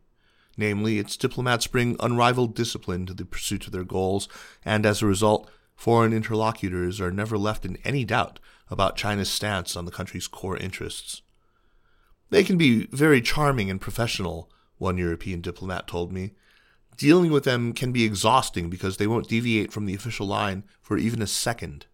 Namely, 0.58 0.97
its 0.97 1.17
diplomats 1.17 1.67
bring 1.67 1.97
unrivaled 1.99 2.55
discipline 2.55 3.05
to 3.05 3.13
the 3.13 3.25
pursuit 3.25 3.67
of 3.67 3.73
their 3.73 3.84
goals, 3.84 4.27
and 4.65 4.88
as 4.88 5.01
a 5.01 5.05
result, 5.05 5.51
foreign 5.75 6.13
interlocutors 6.13 6.99
are 6.99 7.12
never 7.12 7.38
left 7.38 7.63
in 7.63 7.77
any 7.84 8.05
doubt 8.05 8.39
about 8.71 8.95
China's 8.97 9.29
stance 9.29 9.75
on 9.75 9.86
the 9.86 9.91
country's 9.91 10.27
core 10.27 10.58
interests. 10.58 11.21
They 12.29 12.43
can 12.43 12.57
be 12.57 12.85
very 12.87 13.21
charming 13.21 13.69
and 13.69 13.81
professional, 13.81 14.51
one 14.77 14.97
European 14.97 15.41
diplomat 15.41 15.87
told 15.87 16.11
me. 16.11 16.33
Dealing 16.95 17.31
with 17.31 17.43
them 17.43 17.73
can 17.73 17.91
be 17.91 18.03
exhausting 18.03 18.69
because 18.69 18.97
they 18.97 19.07
won't 19.07 19.29
deviate 19.29 19.71
from 19.71 19.85
the 19.85 19.95
official 19.95 20.27
line 20.27 20.63
for 20.81 20.97
even 20.97 21.21
a 21.21 21.27
second. 21.27 21.85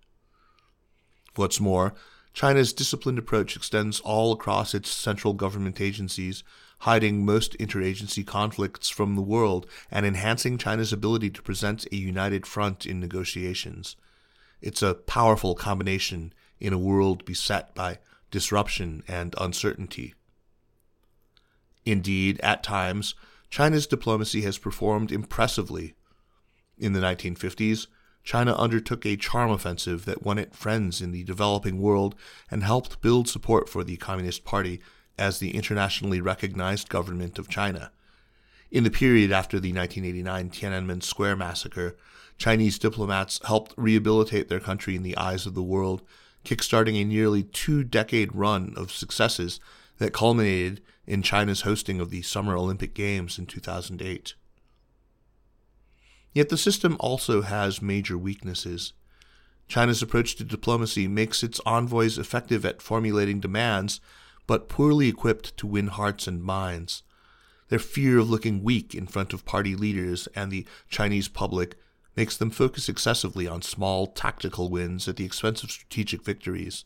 What's 1.35 1.59
more, 1.59 1.93
China's 2.33 2.73
disciplined 2.73 3.17
approach 3.17 3.55
extends 3.55 4.01
all 4.01 4.33
across 4.33 4.73
its 4.73 4.89
central 4.89 5.33
government 5.33 5.79
agencies, 5.79 6.43
hiding 6.79 7.23
most 7.23 7.57
interagency 7.57 8.25
conflicts 8.25 8.89
from 8.89 9.15
the 9.15 9.21
world 9.21 9.65
and 9.89 10.05
enhancing 10.05 10.57
China's 10.57 10.91
ability 10.91 11.29
to 11.29 11.41
present 11.41 11.87
a 11.91 11.95
united 11.95 12.45
front 12.45 12.85
in 12.85 12.99
negotiations. 12.99 13.95
It's 14.61 14.81
a 14.81 14.95
powerful 14.95 15.55
combination 15.55 16.33
in 16.59 16.73
a 16.73 16.77
world 16.77 17.23
beset 17.23 17.73
by 17.73 17.99
disruption 18.31 19.03
and 19.07 19.33
uncertainty. 19.37 20.13
Indeed, 21.85 22.39
at 22.41 22.63
times, 22.63 23.13
China's 23.49 23.87
diplomacy 23.87 24.41
has 24.41 24.57
performed 24.57 25.11
impressively. 25.11 25.93
In 26.77 26.93
the 26.93 26.99
1950s, 26.99 27.87
China 28.23 28.55
undertook 28.55 29.05
a 29.05 29.15
charm 29.15 29.51
offensive 29.51 30.05
that 30.05 30.23
won 30.23 30.39
it 30.39 30.55
friends 30.55 30.99
in 30.99 31.11
the 31.11 31.23
developing 31.23 31.79
world 31.79 32.15
and 32.49 32.63
helped 32.63 33.01
build 33.01 33.29
support 33.29 33.69
for 33.69 33.83
the 33.83 33.97
Communist 33.97 34.43
Party 34.43 34.81
as 35.17 35.37
the 35.37 35.55
internationally 35.55 36.19
recognized 36.19 36.89
government 36.89 37.37
of 37.37 37.47
China. 37.47 37.91
In 38.71 38.83
the 38.83 38.89
period 38.89 39.31
after 39.31 39.59
the 39.59 39.71
1989 39.71 40.49
Tiananmen 40.49 41.03
Square 41.03 41.35
massacre, 41.37 41.95
Chinese 42.37 42.79
diplomats 42.79 43.39
helped 43.45 43.73
rehabilitate 43.77 44.49
their 44.49 44.59
country 44.59 44.95
in 44.95 45.03
the 45.03 45.15
eyes 45.15 45.45
of 45.45 45.53
the 45.53 45.63
world, 45.63 46.01
kickstarting 46.43 46.99
a 46.99 47.05
nearly 47.05 47.43
two 47.43 47.83
decade 47.83 48.35
run 48.35 48.73
of 48.75 48.91
successes 48.91 49.59
that 49.97 50.13
culminated 50.13 50.81
in 51.07 51.21
China's 51.21 51.61
hosting 51.61 51.99
of 51.99 52.09
the 52.09 52.21
Summer 52.21 52.55
Olympic 52.55 52.93
Games 52.93 53.37
in 53.37 53.45
2008. 53.45 54.33
Yet 56.33 56.49
the 56.49 56.57
system 56.57 56.97
also 56.99 57.43
has 57.43 57.81
major 57.81 58.17
weaknesses. 58.17 58.93
China's 59.67 60.01
approach 60.01 60.35
to 60.35 60.43
diplomacy 60.43 61.07
makes 61.07 61.43
its 61.43 61.61
envoys 61.65 62.17
effective 62.17 62.65
at 62.65 62.81
formulating 62.81 63.39
demands, 63.39 64.01
but 64.47 64.69
poorly 64.69 65.07
equipped 65.07 65.55
to 65.57 65.67
win 65.67 65.87
hearts 65.87 66.27
and 66.27 66.43
minds. 66.43 67.03
Their 67.69 67.79
fear 67.79 68.19
of 68.19 68.29
looking 68.29 68.63
weak 68.63 68.93
in 68.93 69.07
front 69.07 69.33
of 69.33 69.45
party 69.45 69.75
leaders 69.75 70.27
and 70.35 70.51
the 70.51 70.67
Chinese 70.89 71.27
public 71.27 71.75
makes 72.15 72.37
them 72.37 72.51
focus 72.51 72.87
excessively 72.87 73.47
on 73.47 73.61
small 73.61 74.07
tactical 74.07 74.69
wins 74.69 75.07
at 75.07 75.15
the 75.15 75.25
expense 75.25 75.63
of 75.63 75.71
strategic 75.71 76.23
victories. 76.23 76.85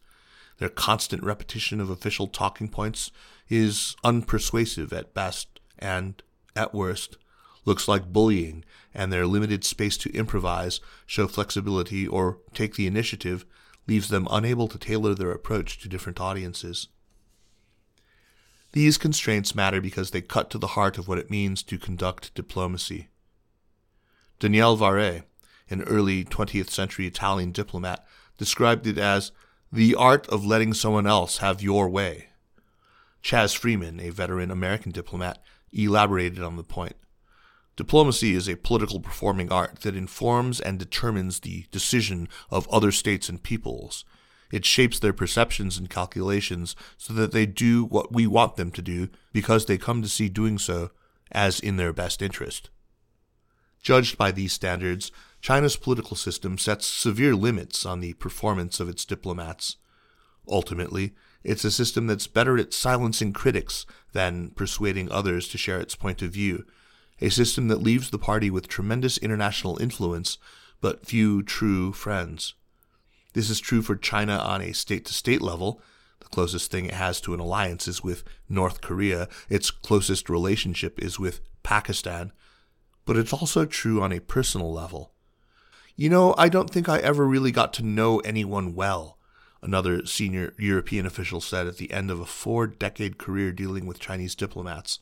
Their 0.60 0.70
constant 0.70 1.24
repetition 1.24 1.80
of 1.80 1.90
official 1.90 2.28
talking 2.28 2.68
points 2.68 3.12
is 3.48 3.96
unpersuasive 4.04 4.94
at 4.94 5.14
best 5.14 5.60
and, 5.80 6.22
at 6.56 6.74
worst, 6.74 7.18
looks 7.66 7.88
like 7.88 8.12
bullying, 8.12 8.64
and 8.94 9.12
their 9.12 9.26
limited 9.26 9.64
space 9.64 9.98
to 9.98 10.14
improvise, 10.14 10.82
show 11.06 11.28
flexibility, 11.28 12.08
or 12.08 12.40
take 12.54 12.76
the 12.76 12.88
initiative 12.88 13.46
leaves 13.88 14.10
them 14.10 14.28
unable 14.30 14.68
to 14.68 14.78
tailor 14.78 15.16
their 15.16 15.32
approach 15.32 15.80
to 15.80 15.90
different 15.90 16.20
audiences. 16.20 16.90
These 18.74 18.98
constraints 19.00 19.56
matter 19.56 19.82
because 19.82 20.12
they 20.12 20.22
cut 20.22 20.50
to 20.52 20.58
the 20.58 20.68
heart 20.68 20.98
of 20.98 21.08
what 21.08 21.18
it 21.18 21.32
means 21.32 21.64
to 21.64 21.80
conduct 21.80 22.36
diplomacy. 22.36 23.08
Daniel 24.40 24.78
Varè, 24.78 25.24
an 25.70 25.82
early 25.84 26.24
20th 26.24 26.70
century 26.70 27.08
Italian 27.08 27.52
diplomat, 27.52 28.06
described 28.38 28.86
it 28.86 28.98
as 28.98 29.32
the 29.72 29.94
art 29.96 30.28
of 30.30 30.46
letting 30.46 30.74
someone 30.74 31.06
else 31.06 31.38
have 31.38 31.62
your 31.62 31.90
way. 31.90 32.30
Chas 33.22 33.54
Freeman, 33.54 34.00
a 34.00 34.10
veteran 34.10 34.50
American 34.50 34.92
diplomat, 34.92 35.42
elaborated 35.72 36.42
on 36.42 36.56
the 36.56 36.64
point. 36.64 36.96
Diplomacy 37.76 38.34
is 38.34 38.50
a 38.50 38.58
political 38.58 39.00
performing 39.00 39.52
art 39.52 39.82
that 39.82 39.96
informs 39.96 40.60
and 40.60 40.80
determines 40.80 41.40
the 41.40 41.66
decision 41.72 42.28
of 42.50 42.68
other 42.70 42.92
states 42.92 43.30
and 43.30 43.42
peoples. 43.42 44.04
It 44.52 44.66
shapes 44.66 45.00
their 45.00 45.14
perceptions 45.14 45.78
and 45.78 45.90
calculations 45.90 46.76
so 46.98 47.14
that 47.14 47.32
they 47.32 47.46
do 47.46 47.86
what 47.86 48.12
we 48.12 48.26
want 48.26 48.56
them 48.56 48.72
to 48.72 48.82
do 48.82 49.10
because 49.32 49.66
they 49.66 49.78
come 49.78 50.02
to 50.02 50.10
see 50.10 50.28
doing 50.28 50.58
so 50.58 50.90
as 51.32 51.60
in 51.60 51.78
their 51.78 51.94
best 51.94 52.22
interest. 52.22 52.70
Judged 53.82 54.18
by 54.18 54.32
these 54.32 54.54
standards, 54.54 55.12
China's 55.42 55.78
political 55.78 56.18
system 56.18 56.58
sets 56.58 56.86
severe 56.86 57.36
limits 57.36 57.86
on 57.86 58.00
the 58.00 58.14
performance 58.14 58.80
of 58.80 58.90
its 58.90 59.06
diplomats. 59.06 59.78
Ultimately, 60.48 61.14
it's 61.44 61.64
a 61.64 61.72
system 61.72 62.08
that's 62.08 62.28
better 62.28 62.58
at 62.58 62.74
silencing 62.74 63.32
critics 63.32 63.86
than 64.12 64.50
persuading 64.52 65.12
others 65.12 65.48
to 65.50 65.58
share 65.58 65.80
its 65.80 65.96
point 65.96 66.22
of 66.22 66.32
view, 66.32 66.66
a 67.22 67.30
system 67.30 67.68
that 67.70 67.82
leaves 67.82 68.10
the 68.10 68.20
party 68.20 68.50
with 68.50 68.68
tremendous 68.68 69.18
international 69.18 69.82
influence 69.82 70.38
but 70.82 71.06
few 71.06 71.44
true 71.44 71.92
friends. 71.92 72.54
This 73.34 73.50
is 73.50 73.60
true 73.60 73.82
for 73.82 73.96
China 73.96 74.38
on 74.38 74.62
a 74.62 74.74
state 74.74 75.06
to 75.06 75.14
state 75.14 75.42
level. 75.42 75.82
The 76.20 76.28
closest 76.28 76.72
thing 76.72 76.86
it 76.86 76.94
has 76.94 77.22
to 77.22 77.34
an 77.34 77.40
alliance 77.40 77.88
is 77.88 78.04
with 78.04 78.24
North 78.48 78.82
Korea. 78.82 79.28
Its 79.50 79.72
closest 79.72 80.30
relationship 80.30 81.00
is 81.00 81.20
with 81.20 81.42
Pakistan. 81.64 82.32
But 83.10 83.18
it's 83.18 83.34
also 83.34 83.66
true 83.66 84.04
on 84.04 84.12
a 84.12 84.20
personal 84.20 84.72
level. 84.72 85.14
You 85.96 86.12
know, 86.12 86.36
I 86.38 86.48
don't 86.48 86.70
think 86.70 86.88
I 86.88 87.00
ever 87.00 87.26
really 87.26 87.52
got 87.52 87.74
to 87.74 87.84
know 87.84 88.20
anyone 88.20 88.76
well, 88.76 89.18
another 89.64 90.06
senior 90.06 90.54
European 90.60 91.08
official 91.08 91.42
said 91.42 91.66
at 91.66 91.78
the 91.78 91.92
end 91.92 92.12
of 92.12 92.20
a 92.20 92.28
four 92.28 92.68
decade 92.68 93.18
career 93.18 93.52
dealing 93.52 93.88
with 93.88 94.00
Chinese 94.00 94.36
diplomats. 94.36 95.00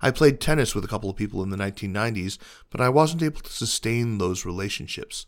I 0.00 0.12
played 0.12 0.40
tennis 0.40 0.72
with 0.72 0.84
a 0.84 0.86
couple 0.86 1.10
of 1.10 1.16
people 1.16 1.42
in 1.42 1.50
the 1.50 1.56
1990s, 1.56 2.38
but 2.70 2.80
I 2.80 2.88
wasn't 2.88 3.24
able 3.24 3.40
to 3.40 3.52
sustain 3.52 4.18
those 4.18 4.46
relationships. 4.46 5.26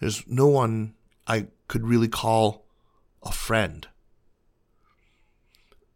There's 0.00 0.28
no 0.28 0.48
one 0.48 0.96
I 1.26 1.46
could 1.66 1.86
really 1.86 2.08
call 2.08 2.66
a 3.22 3.32
friend. 3.32 3.88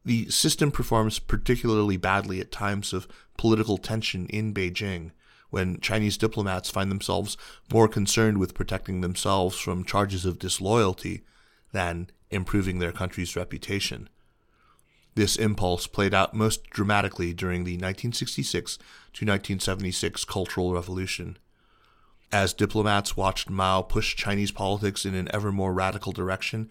The 0.02 0.30
system 0.30 0.70
performs 0.70 1.18
particularly 1.18 1.98
badly 1.98 2.40
at 2.40 2.50
times 2.50 2.94
of 2.94 3.06
political 3.36 3.76
tension 3.76 4.24
in 4.28 4.54
Beijing, 4.54 5.10
when 5.52 5.78
Chinese 5.80 6.16
diplomats 6.16 6.70
find 6.70 6.90
themselves 6.90 7.36
more 7.70 7.86
concerned 7.86 8.38
with 8.38 8.54
protecting 8.54 9.02
themselves 9.02 9.58
from 9.58 9.84
charges 9.84 10.24
of 10.24 10.38
disloyalty 10.38 11.20
than 11.72 12.08
improving 12.30 12.78
their 12.78 12.90
country's 12.90 13.36
reputation. 13.36 14.08
This 15.14 15.36
impulse 15.36 15.86
played 15.86 16.14
out 16.14 16.32
most 16.32 16.64
dramatically 16.70 17.34
during 17.34 17.64
the 17.64 17.72
1966 17.72 18.78
to 18.78 19.26
1976 19.26 20.24
Cultural 20.24 20.72
Revolution. 20.72 21.36
As 22.32 22.54
diplomats 22.54 23.14
watched 23.14 23.50
Mao 23.50 23.82
push 23.82 24.16
Chinese 24.16 24.52
politics 24.52 25.04
in 25.04 25.14
an 25.14 25.28
ever 25.34 25.52
more 25.52 25.74
radical 25.74 26.12
direction, 26.12 26.70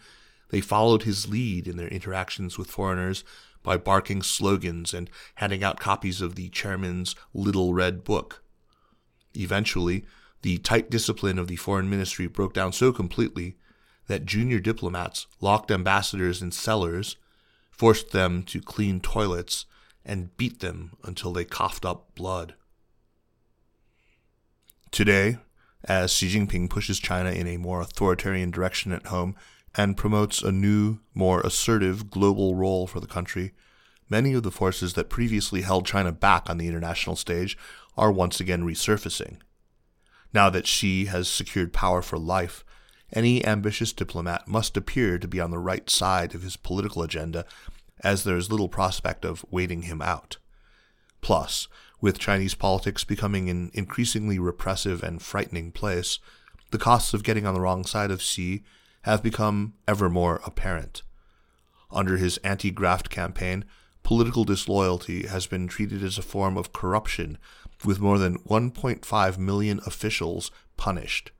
they 0.50 0.60
followed 0.60 1.04
his 1.04 1.30
lead 1.30 1.67
in 1.67 1.78
their 1.78 1.88
interactions 1.88 2.58
with 2.58 2.72
foreigners 2.72 3.24
by 3.62 3.78
barking 3.78 4.24
slogans 4.24 4.91
and 4.91 5.08
handing 5.36 5.63
out 5.63 5.80
copies 5.80 6.20
of 6.20 6.34
the 6.34 6.50
chairman's 6.50 7.15
Little 7.32 7.76
Red 7.76 8.04
Book. 8.04 8.41
Eventually, 9.36 10.06
the 10.41 10.58
tight 10.60 10.89
discipline 10.89 11.38
of 11.38 11.48
the 11.48 11.56
foreign 11.56 11.89
ministry 11.89 12.28
broke 12.28 12.54
down 12.54 12.74
so 12.74 12.91
completely 12.91 13.56
that 14.08 14.26
junior 14.26 14.60
diplomats 14.60 15.28
locked 15.39 15.72
ambassadors 15.72 16.41
in 16.41 16.52
cellars, 16.52 17.15
forced 17.70 18.12
them 18.12 18.44
to 18.44 18.60
clean 18.60 19.00
toilets, 19.00 19.65
and 20.04 20.36
beat 20.38 20.60
them 20.60 20.98
until 21.04 21.32
they 21.32 21.46
coughed 21.46 21.86
up 21.86 22.13
blood. 22.15 22.56
Today, 24.91 25.38
as 25.86 26.12
Xi 26.12 26.28
Jinping 26.30 26.70
pushes 26.70 27.00
China 27.00 27.32
in 27.32 27.48
a 27.48 27.58
more 27.58 27.82
authoritarian 27.82 28.52
direction 28.52 28.91
at 28.91 29.08
home 29.08 29.36
and 29.76 29.98
promotes 29.98 30.41
a 30.41 30.52
new, 30.52 31.00
more 31.13 31.41
assertive 31.41 32.12
global 32.12 32.56
role 32.56 32.88
for 32.88 33.00
the 33.00 33.08
country, 33.08 33.54
many 34.10 34.34
of 34.34 34.44
the 34.44 34.52
forces 34.52 34.94
that 34.94 35.10
previously 35.10 35.62
held 35.62 35.86
China 35.86 36.12
back 36.12 36.50
on 36.50 36.58
the 36.58 36.67
international 36.67 37.15
stage 37.15 37.58
are 37.97 38.12
once 38.12 38.39
again 38.39 38.63
resurfacing. 38.63 39.38
Now 40.34 40.49
that 40.49 40.67
Xi 40.67 41.06
has 41.06 41.27
secured 41.27 41.73
power 41.73 42.01
for 42.01 42.17
life, 42.17 42.63
any 43.13 43.45
ambitious 43.45 43.91
diplomat 43.91 44.47
must 44.47 44.77
appear 44.77 45.19
to 45.19 45.27
be 45.27 45.41
on 45.41 45.51
the 45.51 45.60
right 45.60 45.89
side 45.89 46.34
of 46.34 46.43
his 46.43 46.56
political 46.56 47.04
agenda, 47.04 47.45
as 48.04 48.23
there 48.23 48.38
is 48.38 48.49
little 48.49 48.69
prospect 48.69 49.25
of 49.25 49.45
waiting 49.51 49.84
him 49.84 50.01
out. 50.01 50.38
Plus, 51.19 51.67
with 51.99 52.17
Chinese 52.17 52.56
politics 52.56 53.04
becoming 53.04 53.49
an 53.49 53.69
increasingly 53.73 54.39
repressive 54.39 55.04
and 55.04 55.21
frightening 55.21 55.71
place, 55.71 56.19
the 56.71 56.77
costs 56.77 57.13
of 57.13 57.23
getting 57.23 57.45
on 57.45 57.54
the 57.54 57.60
wrong 57.60 57.86
side 57.86 58.10
of 58.10 58.21
Xi 58.21 58.63
have 59.04 59.21
become 59.21 59.73
ever 59.88 60.10
more 60.10 60.41
apparent. 60.45 61.04
Under 61.91 62.17
his 62.17 62.38
anti 62.38 62.71
graft 62.71 63.10
campaign, 63.10 63.65
political 64.03 64.43
disloyalty 64.43 65.27
has 65.27 65.47
been 65.47 65.67
treated 65.67 66.03
as 66.03 66.17
a 66.17 66.23
form 66.23 66.57
of 66.57 66.73
corruption, 66.73 67.37
with 67.83 67.99
more 67.99 68.17
than 68.17 68.39
1.5 68.39 69.37
million 69.37 69.79
officials 69.85 70.51
punished. 70.77 71.31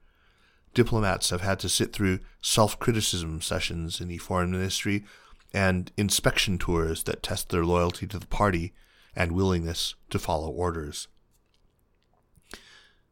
Diplomats 0.74 1.30
have 1.30 1.42
had 1.42 1.58
to 1.60 1.68
sit 1.68 1.92
through 1.92 2.20
self 2.40 2.78
criticism 2.78 3.40
sessions 3.40 4.00
in 4.00 4.08
the 4.08 4.18
foreign 4.18 4.50
ministry 4.50 5.04
and 5.52 5.92
inspection 5.96 6.58
tours 6.58 7.02
that 7.04 7.22
test 7.22 7.50
their 7.50 7.64
loyalty 7.64 8.06
to 8.06 8.18
the 8.18 8.26
party 8.26 8.72
and 9.14 9.32
willingness 9.32 9.94
to 10.10 10.18
follow 10.18 10.48
orders. 10.48 11.08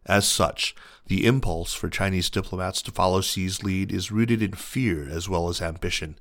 As 0.07 0.27
such, 0.27 0.75
the 1.07 1.27
impulse 1.27 1.75
for 1.75 1.91
Chinese 1.91 2.31
diplomats 2.31 2.81
to 2.83 2.91
follow 2.91 3.21
Xi's 3.21 3.63
lead 3.63 3.93
is 3.93 4.11
rooted 4.11 4.43
in 4.43 4.53
fear 4.53 5.07
as 5.09 5.29
well 5.29 5.49
as 5.49 5.61
ambition. 5.61 6.19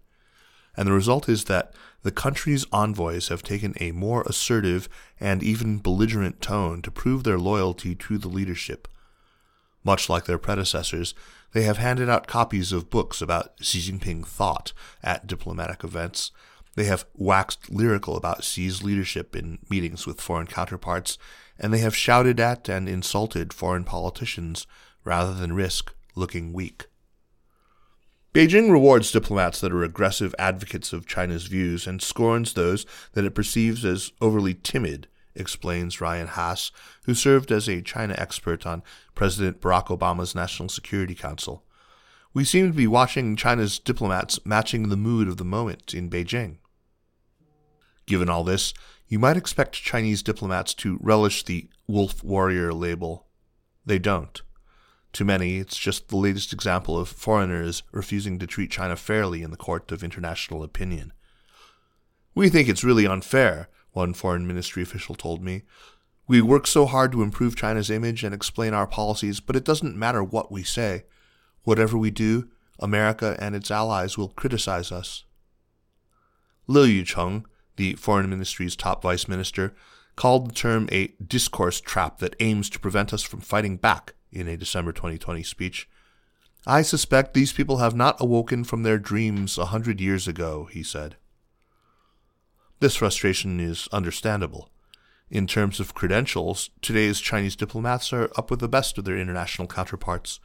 And 0.78 0.88
the 0.88 0.94
result 0.94 1.28
is 1.28 1.46
that 1.46 1.74
the 2.04 2.12
country's 2.12 2.66
envoys 2.72 3.28
have 3.28 3.44
taken 3.44 3.74
a 3.80 3.92
more 3.92 4.24
assertive 4.24 4.88
and 5.20 5.44
even 5.44 5.80
belligerent 5.80 6.42
tone 6.42 6.82
to 6.84 6.92
prove 6.92 7.24
their 7.24 7.38
loyalty 7.38 7.96
to 7.96 8.18
the 8.18 8.30
leadership. 8.30 8.88
Much 9.84 10.10
like 10.10 10.26
their 10.26 10.38
predecessors, 10.38 11.14
they 11.52 11.64
have 11.64 11.78
handed 11.78 12.10
out 12.10 12.28
copies 12.28 12.72
of 12.72 12.90
books 12.90 13.22
about 13.22 13.54
Xi 13.62 13.80
Jinping 13.80 14.26
thought 14.26 14.72
at 15.04 15.28
diplomatic 15.28 15.84
events 15.84 16.32
they 16.76 16.86
have 16.86 17.06
waxed 17.14 17.70
lyrical 17.70 18.16
about 18.16 18.44
Xi's 18.44 18.84
leadership 18.84 19.36
in 19.36 19.60
meetings 19.70 20.06
with 20.06 20.22
foreign 20.22 20.48
counterparts, 20.48 21.18
and 21.58 21.74
they 21.74 21.80
have 21.80 21.96
shouted 21.96 22.40
at 22.40 22.70
and 22.70 22.88
insulted 22.88 23.52
foreign 23.52 23.84
politicians 23.84 24.68
rather 25.04 25.34
than 25.34 25.54
risk 25.54 25.94
looking 26.16 26.54
weak. 26.54 26.86
Beijing 28.32 28.72
rewards 28.72 29.12
diplomats 29.12 29.60
that 29.60 29.72
are 29.72 29.84
aggressive 29.84 30.36
advocates 30.38 30.94
of 30.94 31.08
China's 31.08 31.48
views 31.48 31.88
and 31.88 32.00
scorns 32.00 32.54
those 32.54 32.86
that 33.14 33.26
it 33.26 33.34
perceives 33.34 33.84
as 33.84 34.12
overly 34.22 34.54
timid, 34.54 35.08
explains 35.34 36.00
Ryan 36.00 36.28
Hass, 36.28 36.72
who 37.06 37.16
served 37.16 37.52
as 37.52 37.68
a 37.68 37.82
China 37.82 38.14
expert 38.20 38.68
on 38.68 38.84
President 39.16 39.62
Barack 39.62 39.88
Obama's 39.88 40.36
National 40.36 40.70
Security 40.70 41.16
Council. 41.16 41.64
We 42.32 42.44
seem 42.44 42.68
to 42.68 42.78
be 42.78 42.86
watching 42.86 43.36
China's 43.36 43.80
diplomats 43.80 44.46
matching 44.46 44.90
the 44.90 44.98
mood 44.98 45.28
of 45.28 45.38
the 45.38 45.46
moment 45.46 45.96
in 45.96 46.08
Beijing. 46.08 46.58
Given 48.06 48.30
all 48.30 48.44
this, 48.44 48.76
you 49.08 49.18
might 49.18 49.38
expect 49.38 49.74
Chinese 49.74 50.22
diplomats 50.22 50.76
to 50.76 51.00
relish 51.02 51.44
the 51.44 51.68
wolf 51.88 52.24
warrior 52.24 52.74
label. 52.74 53.26
They 53.84 53.98
don't. 53.98 54.40
To 55.14 55.26
many, 55.26 55.58
it's 55.58 55.78
just 55.78 56.08
the 56.08 56.18
latest 56.18 56.54
example 56.54 56.98
of 56.98 57.10
foreigners 57.10 57.84
refusing 57.92 58.38
to 58.40 58.48
treat 58.48 58.72
China 58.72 58.96
fairly 58.96 59.42
in 59.42 59.52
the 59.52 59.58
court 59.58 59.92
of 59.92 60.04
international 60.04 60.64
opinion. 60.64 61.14
We 62.36 62.50
think 62.50 62.70
it's 62.70 62.84
really 62.84 63.08
unfair, 63.08 63.70
one 63.92 64.14
foreign 64.14 64.46
ministry 64.46 64.84
official 64.84 65.16
told 65.16 65.44
me. 65.44 65.64
We 66.28 66.42
work 66.42 66.68
so 66.68 66.86
hard 66.86 67.12
to 67.14 67.24
improve 67.24 67.56
China's 67.56 67.90
image 67.90 68.24
and 68.24 68.36
explain 68.36 68.74
our 68.74 68.86
policies, 68.86 69.40
but 69.40 69.56
it 69.56 69.66
doesn't 69.66 69.98
matter 69.98 70.24
what 70.24 70.52
we 70.52 70.62
say. 70.62 71.06
Whatever 71.64 71.98
we 71.98 72.12
do, 72.12 72.50
America 72.78 73.36
and 73.40 73.56
its 73.56 73.72
allies 73.72 74.16
will 74.16 74.30
criticize 74.30 74.92
us. 74.92 75.26
Le 76.68 76.86
Yucheng, 76.86 77.46
the 77.78 77.96
foreign 77.96 78.30
ministry's 78.30 78.76
top 78.76 79.02
vice 79.02 79.28
minister, 79.28 79.74
called 80.16 80.50
the 80.50 80.54
term 80.54 80.88
a 80.92 81.08
discourse 81.26 81.82
trap 81.82 82.20
that 82.20 82.36
aims 82.40 82.70
to 82.70 82.80
prevent 82.80 83.12
us 83.12 83.24
from 83.24 83.42
fighting 83.42 83.76
back 83.76 84.14
in 84.32 84.48
a 84.48 84.58
December 84.58 84.92
2020 84.92 85.44
speech. 85.44 85.90
I 86.68 86.82
suspect 86.82 87.34
these 87.34 87.54
people 87.54 87.78
have 87.78 87.96
not 87.96 88.20
awoken 88.20 88.64
from 88.64 88.84
their 88.84 88.98
dreams 88.98 89.58
a 89.58 89.66
hundred 89.66 90.02
years 90.02 90.28
ago, 90.28 90.68
he 90.72 90.84
said. 90.84 91.16
This 92.80 92.96
frustration 92.96 93.60
is 93.60 93.88
understandable. 93.92 94.70
In 95.30 95.48
terms 95.48 95.80
of 95.80 95.94
credentials, 95.94 96.70
today's 96.82 97.20
Chinese 97.20 97.56
diplomats 97.56 98.12
are 98.12 98.32
up 98.36 98.50
with 98.50 98.60
the 98.60 98.68
best 98.68 98.98
of 98.98 99.06
their 99.06 99.18
international 99.18 99.68
counterparts. 99.68 100.40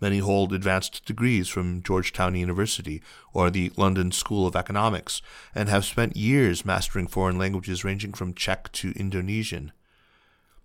Many 0.00 0.18
hold 0.18 0.52
advanced 0.52 1.04
degrees 1.04 1.48
from 1.48 1.82
Georgetown 1.82 2.34
University 2.34 3.02
or 3.32 3.50
the 3.50 3.72
London 3.76 4.10
School 4.10 4.46
of 4.46 4.56
Economics 4.56 5.22
and 5.54 5.68
have 5.68 5.84
spent 5.84 6.16
years 6.16 6.64
mastering 6.64 7.06
foreign 7.06 7.38
languages 7.38 7.84
ranging 7.84 8.12
from 8.12 8.34
Czech 8.34 8.70
to 8.72 8.92
Indonesian. 8.96 9.72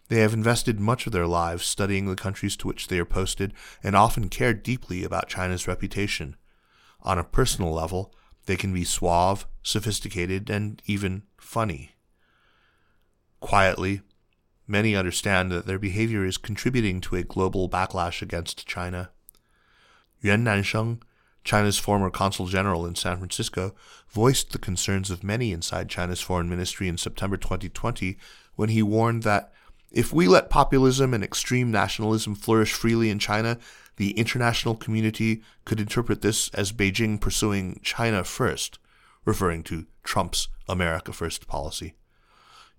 They 0.09 0.19
have 0.19 0.33
invested 0.33 0.79
much 0.79 1.05
of 1.05 1.11
their 1.11 1.27
lives 1.27 1.65
studying 1.65 2.05
the 2.05 2.15
countries 2.15 2.55
to 2.57 2.67
which 2.67 2.87
they 2.87 2.99
are 2.99 3.05
posted 3.05 3.53
and 3.83 3.95
often 3.95 4.29
care 4.29 4.53
deeply 4.53 5.03
about 5.03 5.27
China's 5.27 5.67
reputation. 5.67 6.35
On 7.01 7.17
a 7.17 7.23
personal 7.23 7.73
level, 7.73 8.13
they 8.45 8.55
can 8.55 8.73
be 8.73 8.85
suave, 8.85 9.45
sophisticated, 9.63 10.49
and 10.49 10.81
even 10.85 11.23
funny. 11.37 11.95
Quietly, 13.41 14.01
many 14.65 14.95
understand 14.95 15.51
that 15.51 15.65
their 15.65 15.79
behavior 15.79 16.25
is 16.25 16.37
contributing 16.37 17.01
to 17.01 17.17
a 17.17 17.23
global 17.23 17.69
backlash 17.69 18.21
against 18.21 18.65
China. 18.65 19.09
Yuan 20.21 20.43
Nansheng, 20.43 21.01
China's 21.43 21.77
former 21.77 22.09
consul 22.09 22.47
general 22.47 22.85
in 22.85 22.95
San 22.95 23.17
Francisco, 23.17 23.75
voiced 24.09 24.51
the 24.51 24.57
concerns 24.57 25.11
of 25.11 25.23
many 25.23 25.51
inside 25.51 25.89
China's 25.89 26.21
foreign 26.21 26.49
ministry 26.49 26.87
in 26.87 26.97
September 26.97 27.37
2020 27.37 28.17
when 28.55 28.69
he 28.69 28.81
warned 28.81 29.23
that 29.23 29.53
if 29.91 30.11
we 30.13 30.27
let 30.27 30.49
populism 30.49 31.13
and 31.13 31.23
extreme 31.23 31.71
nationalism 31.71 32.35
flourish 32.35 32.73
freely 32.73 33.09
in 33.09 33.19
China, 33.19 33.57
the 33.95 34.11
international 34.11 34.75
community 34.75 35.41
could 35.65 35.79
interpret 35.79 36.21
this 36.21 36.49
as 36.49 36.71
Beijing 36.71 37.19
pursuing 37.19 37.79
China 37.83 38.23
first, 38.23 38.79
referring 39.25 39.63
to 39.63 39.87
Trump's 40.03 40.49
America 40.69 41.11
First 41.11 41.47
policy. 41.47 41.95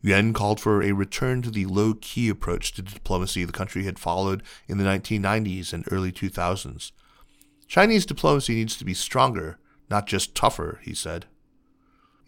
Yuan 0.01 0.33
called 0.33 0.61
for 0.61 0.83
a 0.83 0.93
return 0.93 1.43
to 1.43 1.51
the 1.51 1.67
low 1.67 1.95
key 1.95 2.29
approach 2.29 2.73
to 2.73 2.83
diplomacy 2.83 3.45
the 3.45 3.53
country 3.53 3.85
had 3.85 3.99
followed 3.99 4.43
in 4.69 4.79
the 4.79 4.85
1990s 4.85 5.73
and 5.73 5.85
early 5.91 6.13
2000s. 6.13 6.93
Chinese 7.67 8.07
diplomacy 8.07 8.55
needs 8.55 8.77
to 8.77 8.85
be 8.85 8.95
stronger, 8.95 9.59
not 9.91 10.07
just 10.07 10.35
tougher, 10.35 10.79
he 10.83 10.95
said. 10.95 11.27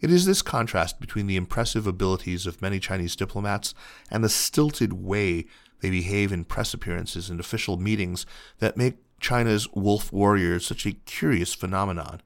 It 0.01 0.09
is 0.09 0.25
this 0.25 0.41
contrast 0.41 0.99
between 0.99 1.27
the 1.27 1.35
impressive 1.35 1.85
abilities 1.85 2.47
of 2.47 2.61
many 2.61 2.79
Chinese 2.79 3.15
diplomats 3.15 3.75
and 4.09 4.23
the 4.23 4.29
stilted 4.29 4.93
way 4.93 5.45
they 5.81 5.91
behave 5.91 6.31
in 6.31 6.43
press 6.43 6.73
appearances 6.73 7.29
and 7.29 7.39
official 7.39 7.77
meetings 7.77 8.25
that 8.57 8.77
make 8.77 8.97
China's 9.19 9.71
wolf 9.73 10.11
warriors 10.11 10.65
such 10.65 10.87
a 10.87 10.93
curious 10.93 11.53
phenomenon. 11.53 12.21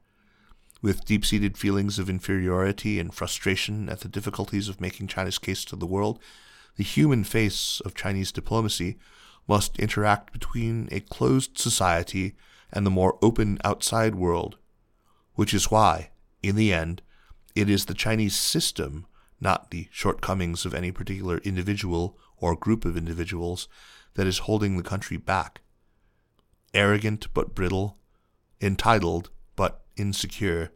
With 0.81 1.03
deep 1.03 1.25
seated 1.25 1.57
feelings 1.57 1.99
of 1.99 2.09
inferiority 2.09 2.97
and 2.97 3.13
frustration 3.13 3.89
at 3.89 3.99
the 3.99 4.07
difficulties 4.07 4.69
of 4.69 4.79
making 4.79 5.07
China's 5.07 5.37
case 5.37 5.65
to 5.65 5.75
the 5.75 5.85
world, 5.85 6.19
the 6.77 6.83
human 6.83 7.25
face 7.25 7.81
of 7.81 7.93
Chinese 7.93 8.31
diplomacy 8.31 8.97
must 9.49 9.77
interact 9.77 10.31
between 10.31 10.87
a 10.91 11.01
closed 11.01 11.57
society 11.57 12.35
and 12.71 12.85
the 12.85 12.91
more 12.91 13.17
open 13.21 13.57
outside 13.65 14.15
world, 14.15 14.57
which 15.33 15.53
is 15.53 15.69
why, 15.69 16.11
in 16.41 16.55
the 16.55 16.71
end, 16.71 17.01
it 17.55 17.69
is 17.69 17.85
the 17.85 17.93
Chinese 17.93 18.35
system, 18.35 19.07
not 19.39 19.71
the 19.71 19.87
shortcomings 19.91 20.65
of 20.65 20.73
any 20.73 20.91
particular 20.91 21.37
individual 21.39 22.17
or 22.37 22.55
group 22.55 22.83
of 22.85 22.97
individuals, 22.97 23.67
that 24.15 24.27
is 24.27 24.39
holding 24.39 24.77
the 24.77 24.83
country 24.83 25.17
back. 25.17 25.61
Arrogant 26.73 27.33
but 27.33 27.55
brittle, 27.55 27.97
entitled 28.61 29.29
but 29.55 29.85
insecure, 29.95 30.73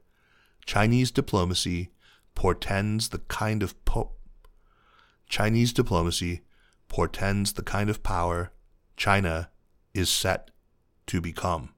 Chinese 0.65 1.12
diplomacy 1.12 1.92
portends 2.36 3.10
the 3.10 3.20
kind 3.20 3.62
of 3.62 3.84
po- 3.86 4.13
Chinese 5.28 5.74
diplomacy 5.74 6.42
portends 6.88 7.54
the 7.54 7.63
kind 7.63 7.89
of 7.89 8.02
power 8.02 8.52
China 8.96 9.50
is 9.94 10.10
set 10.10 10.52
to 11.08 11.20
become. 11.20 11.74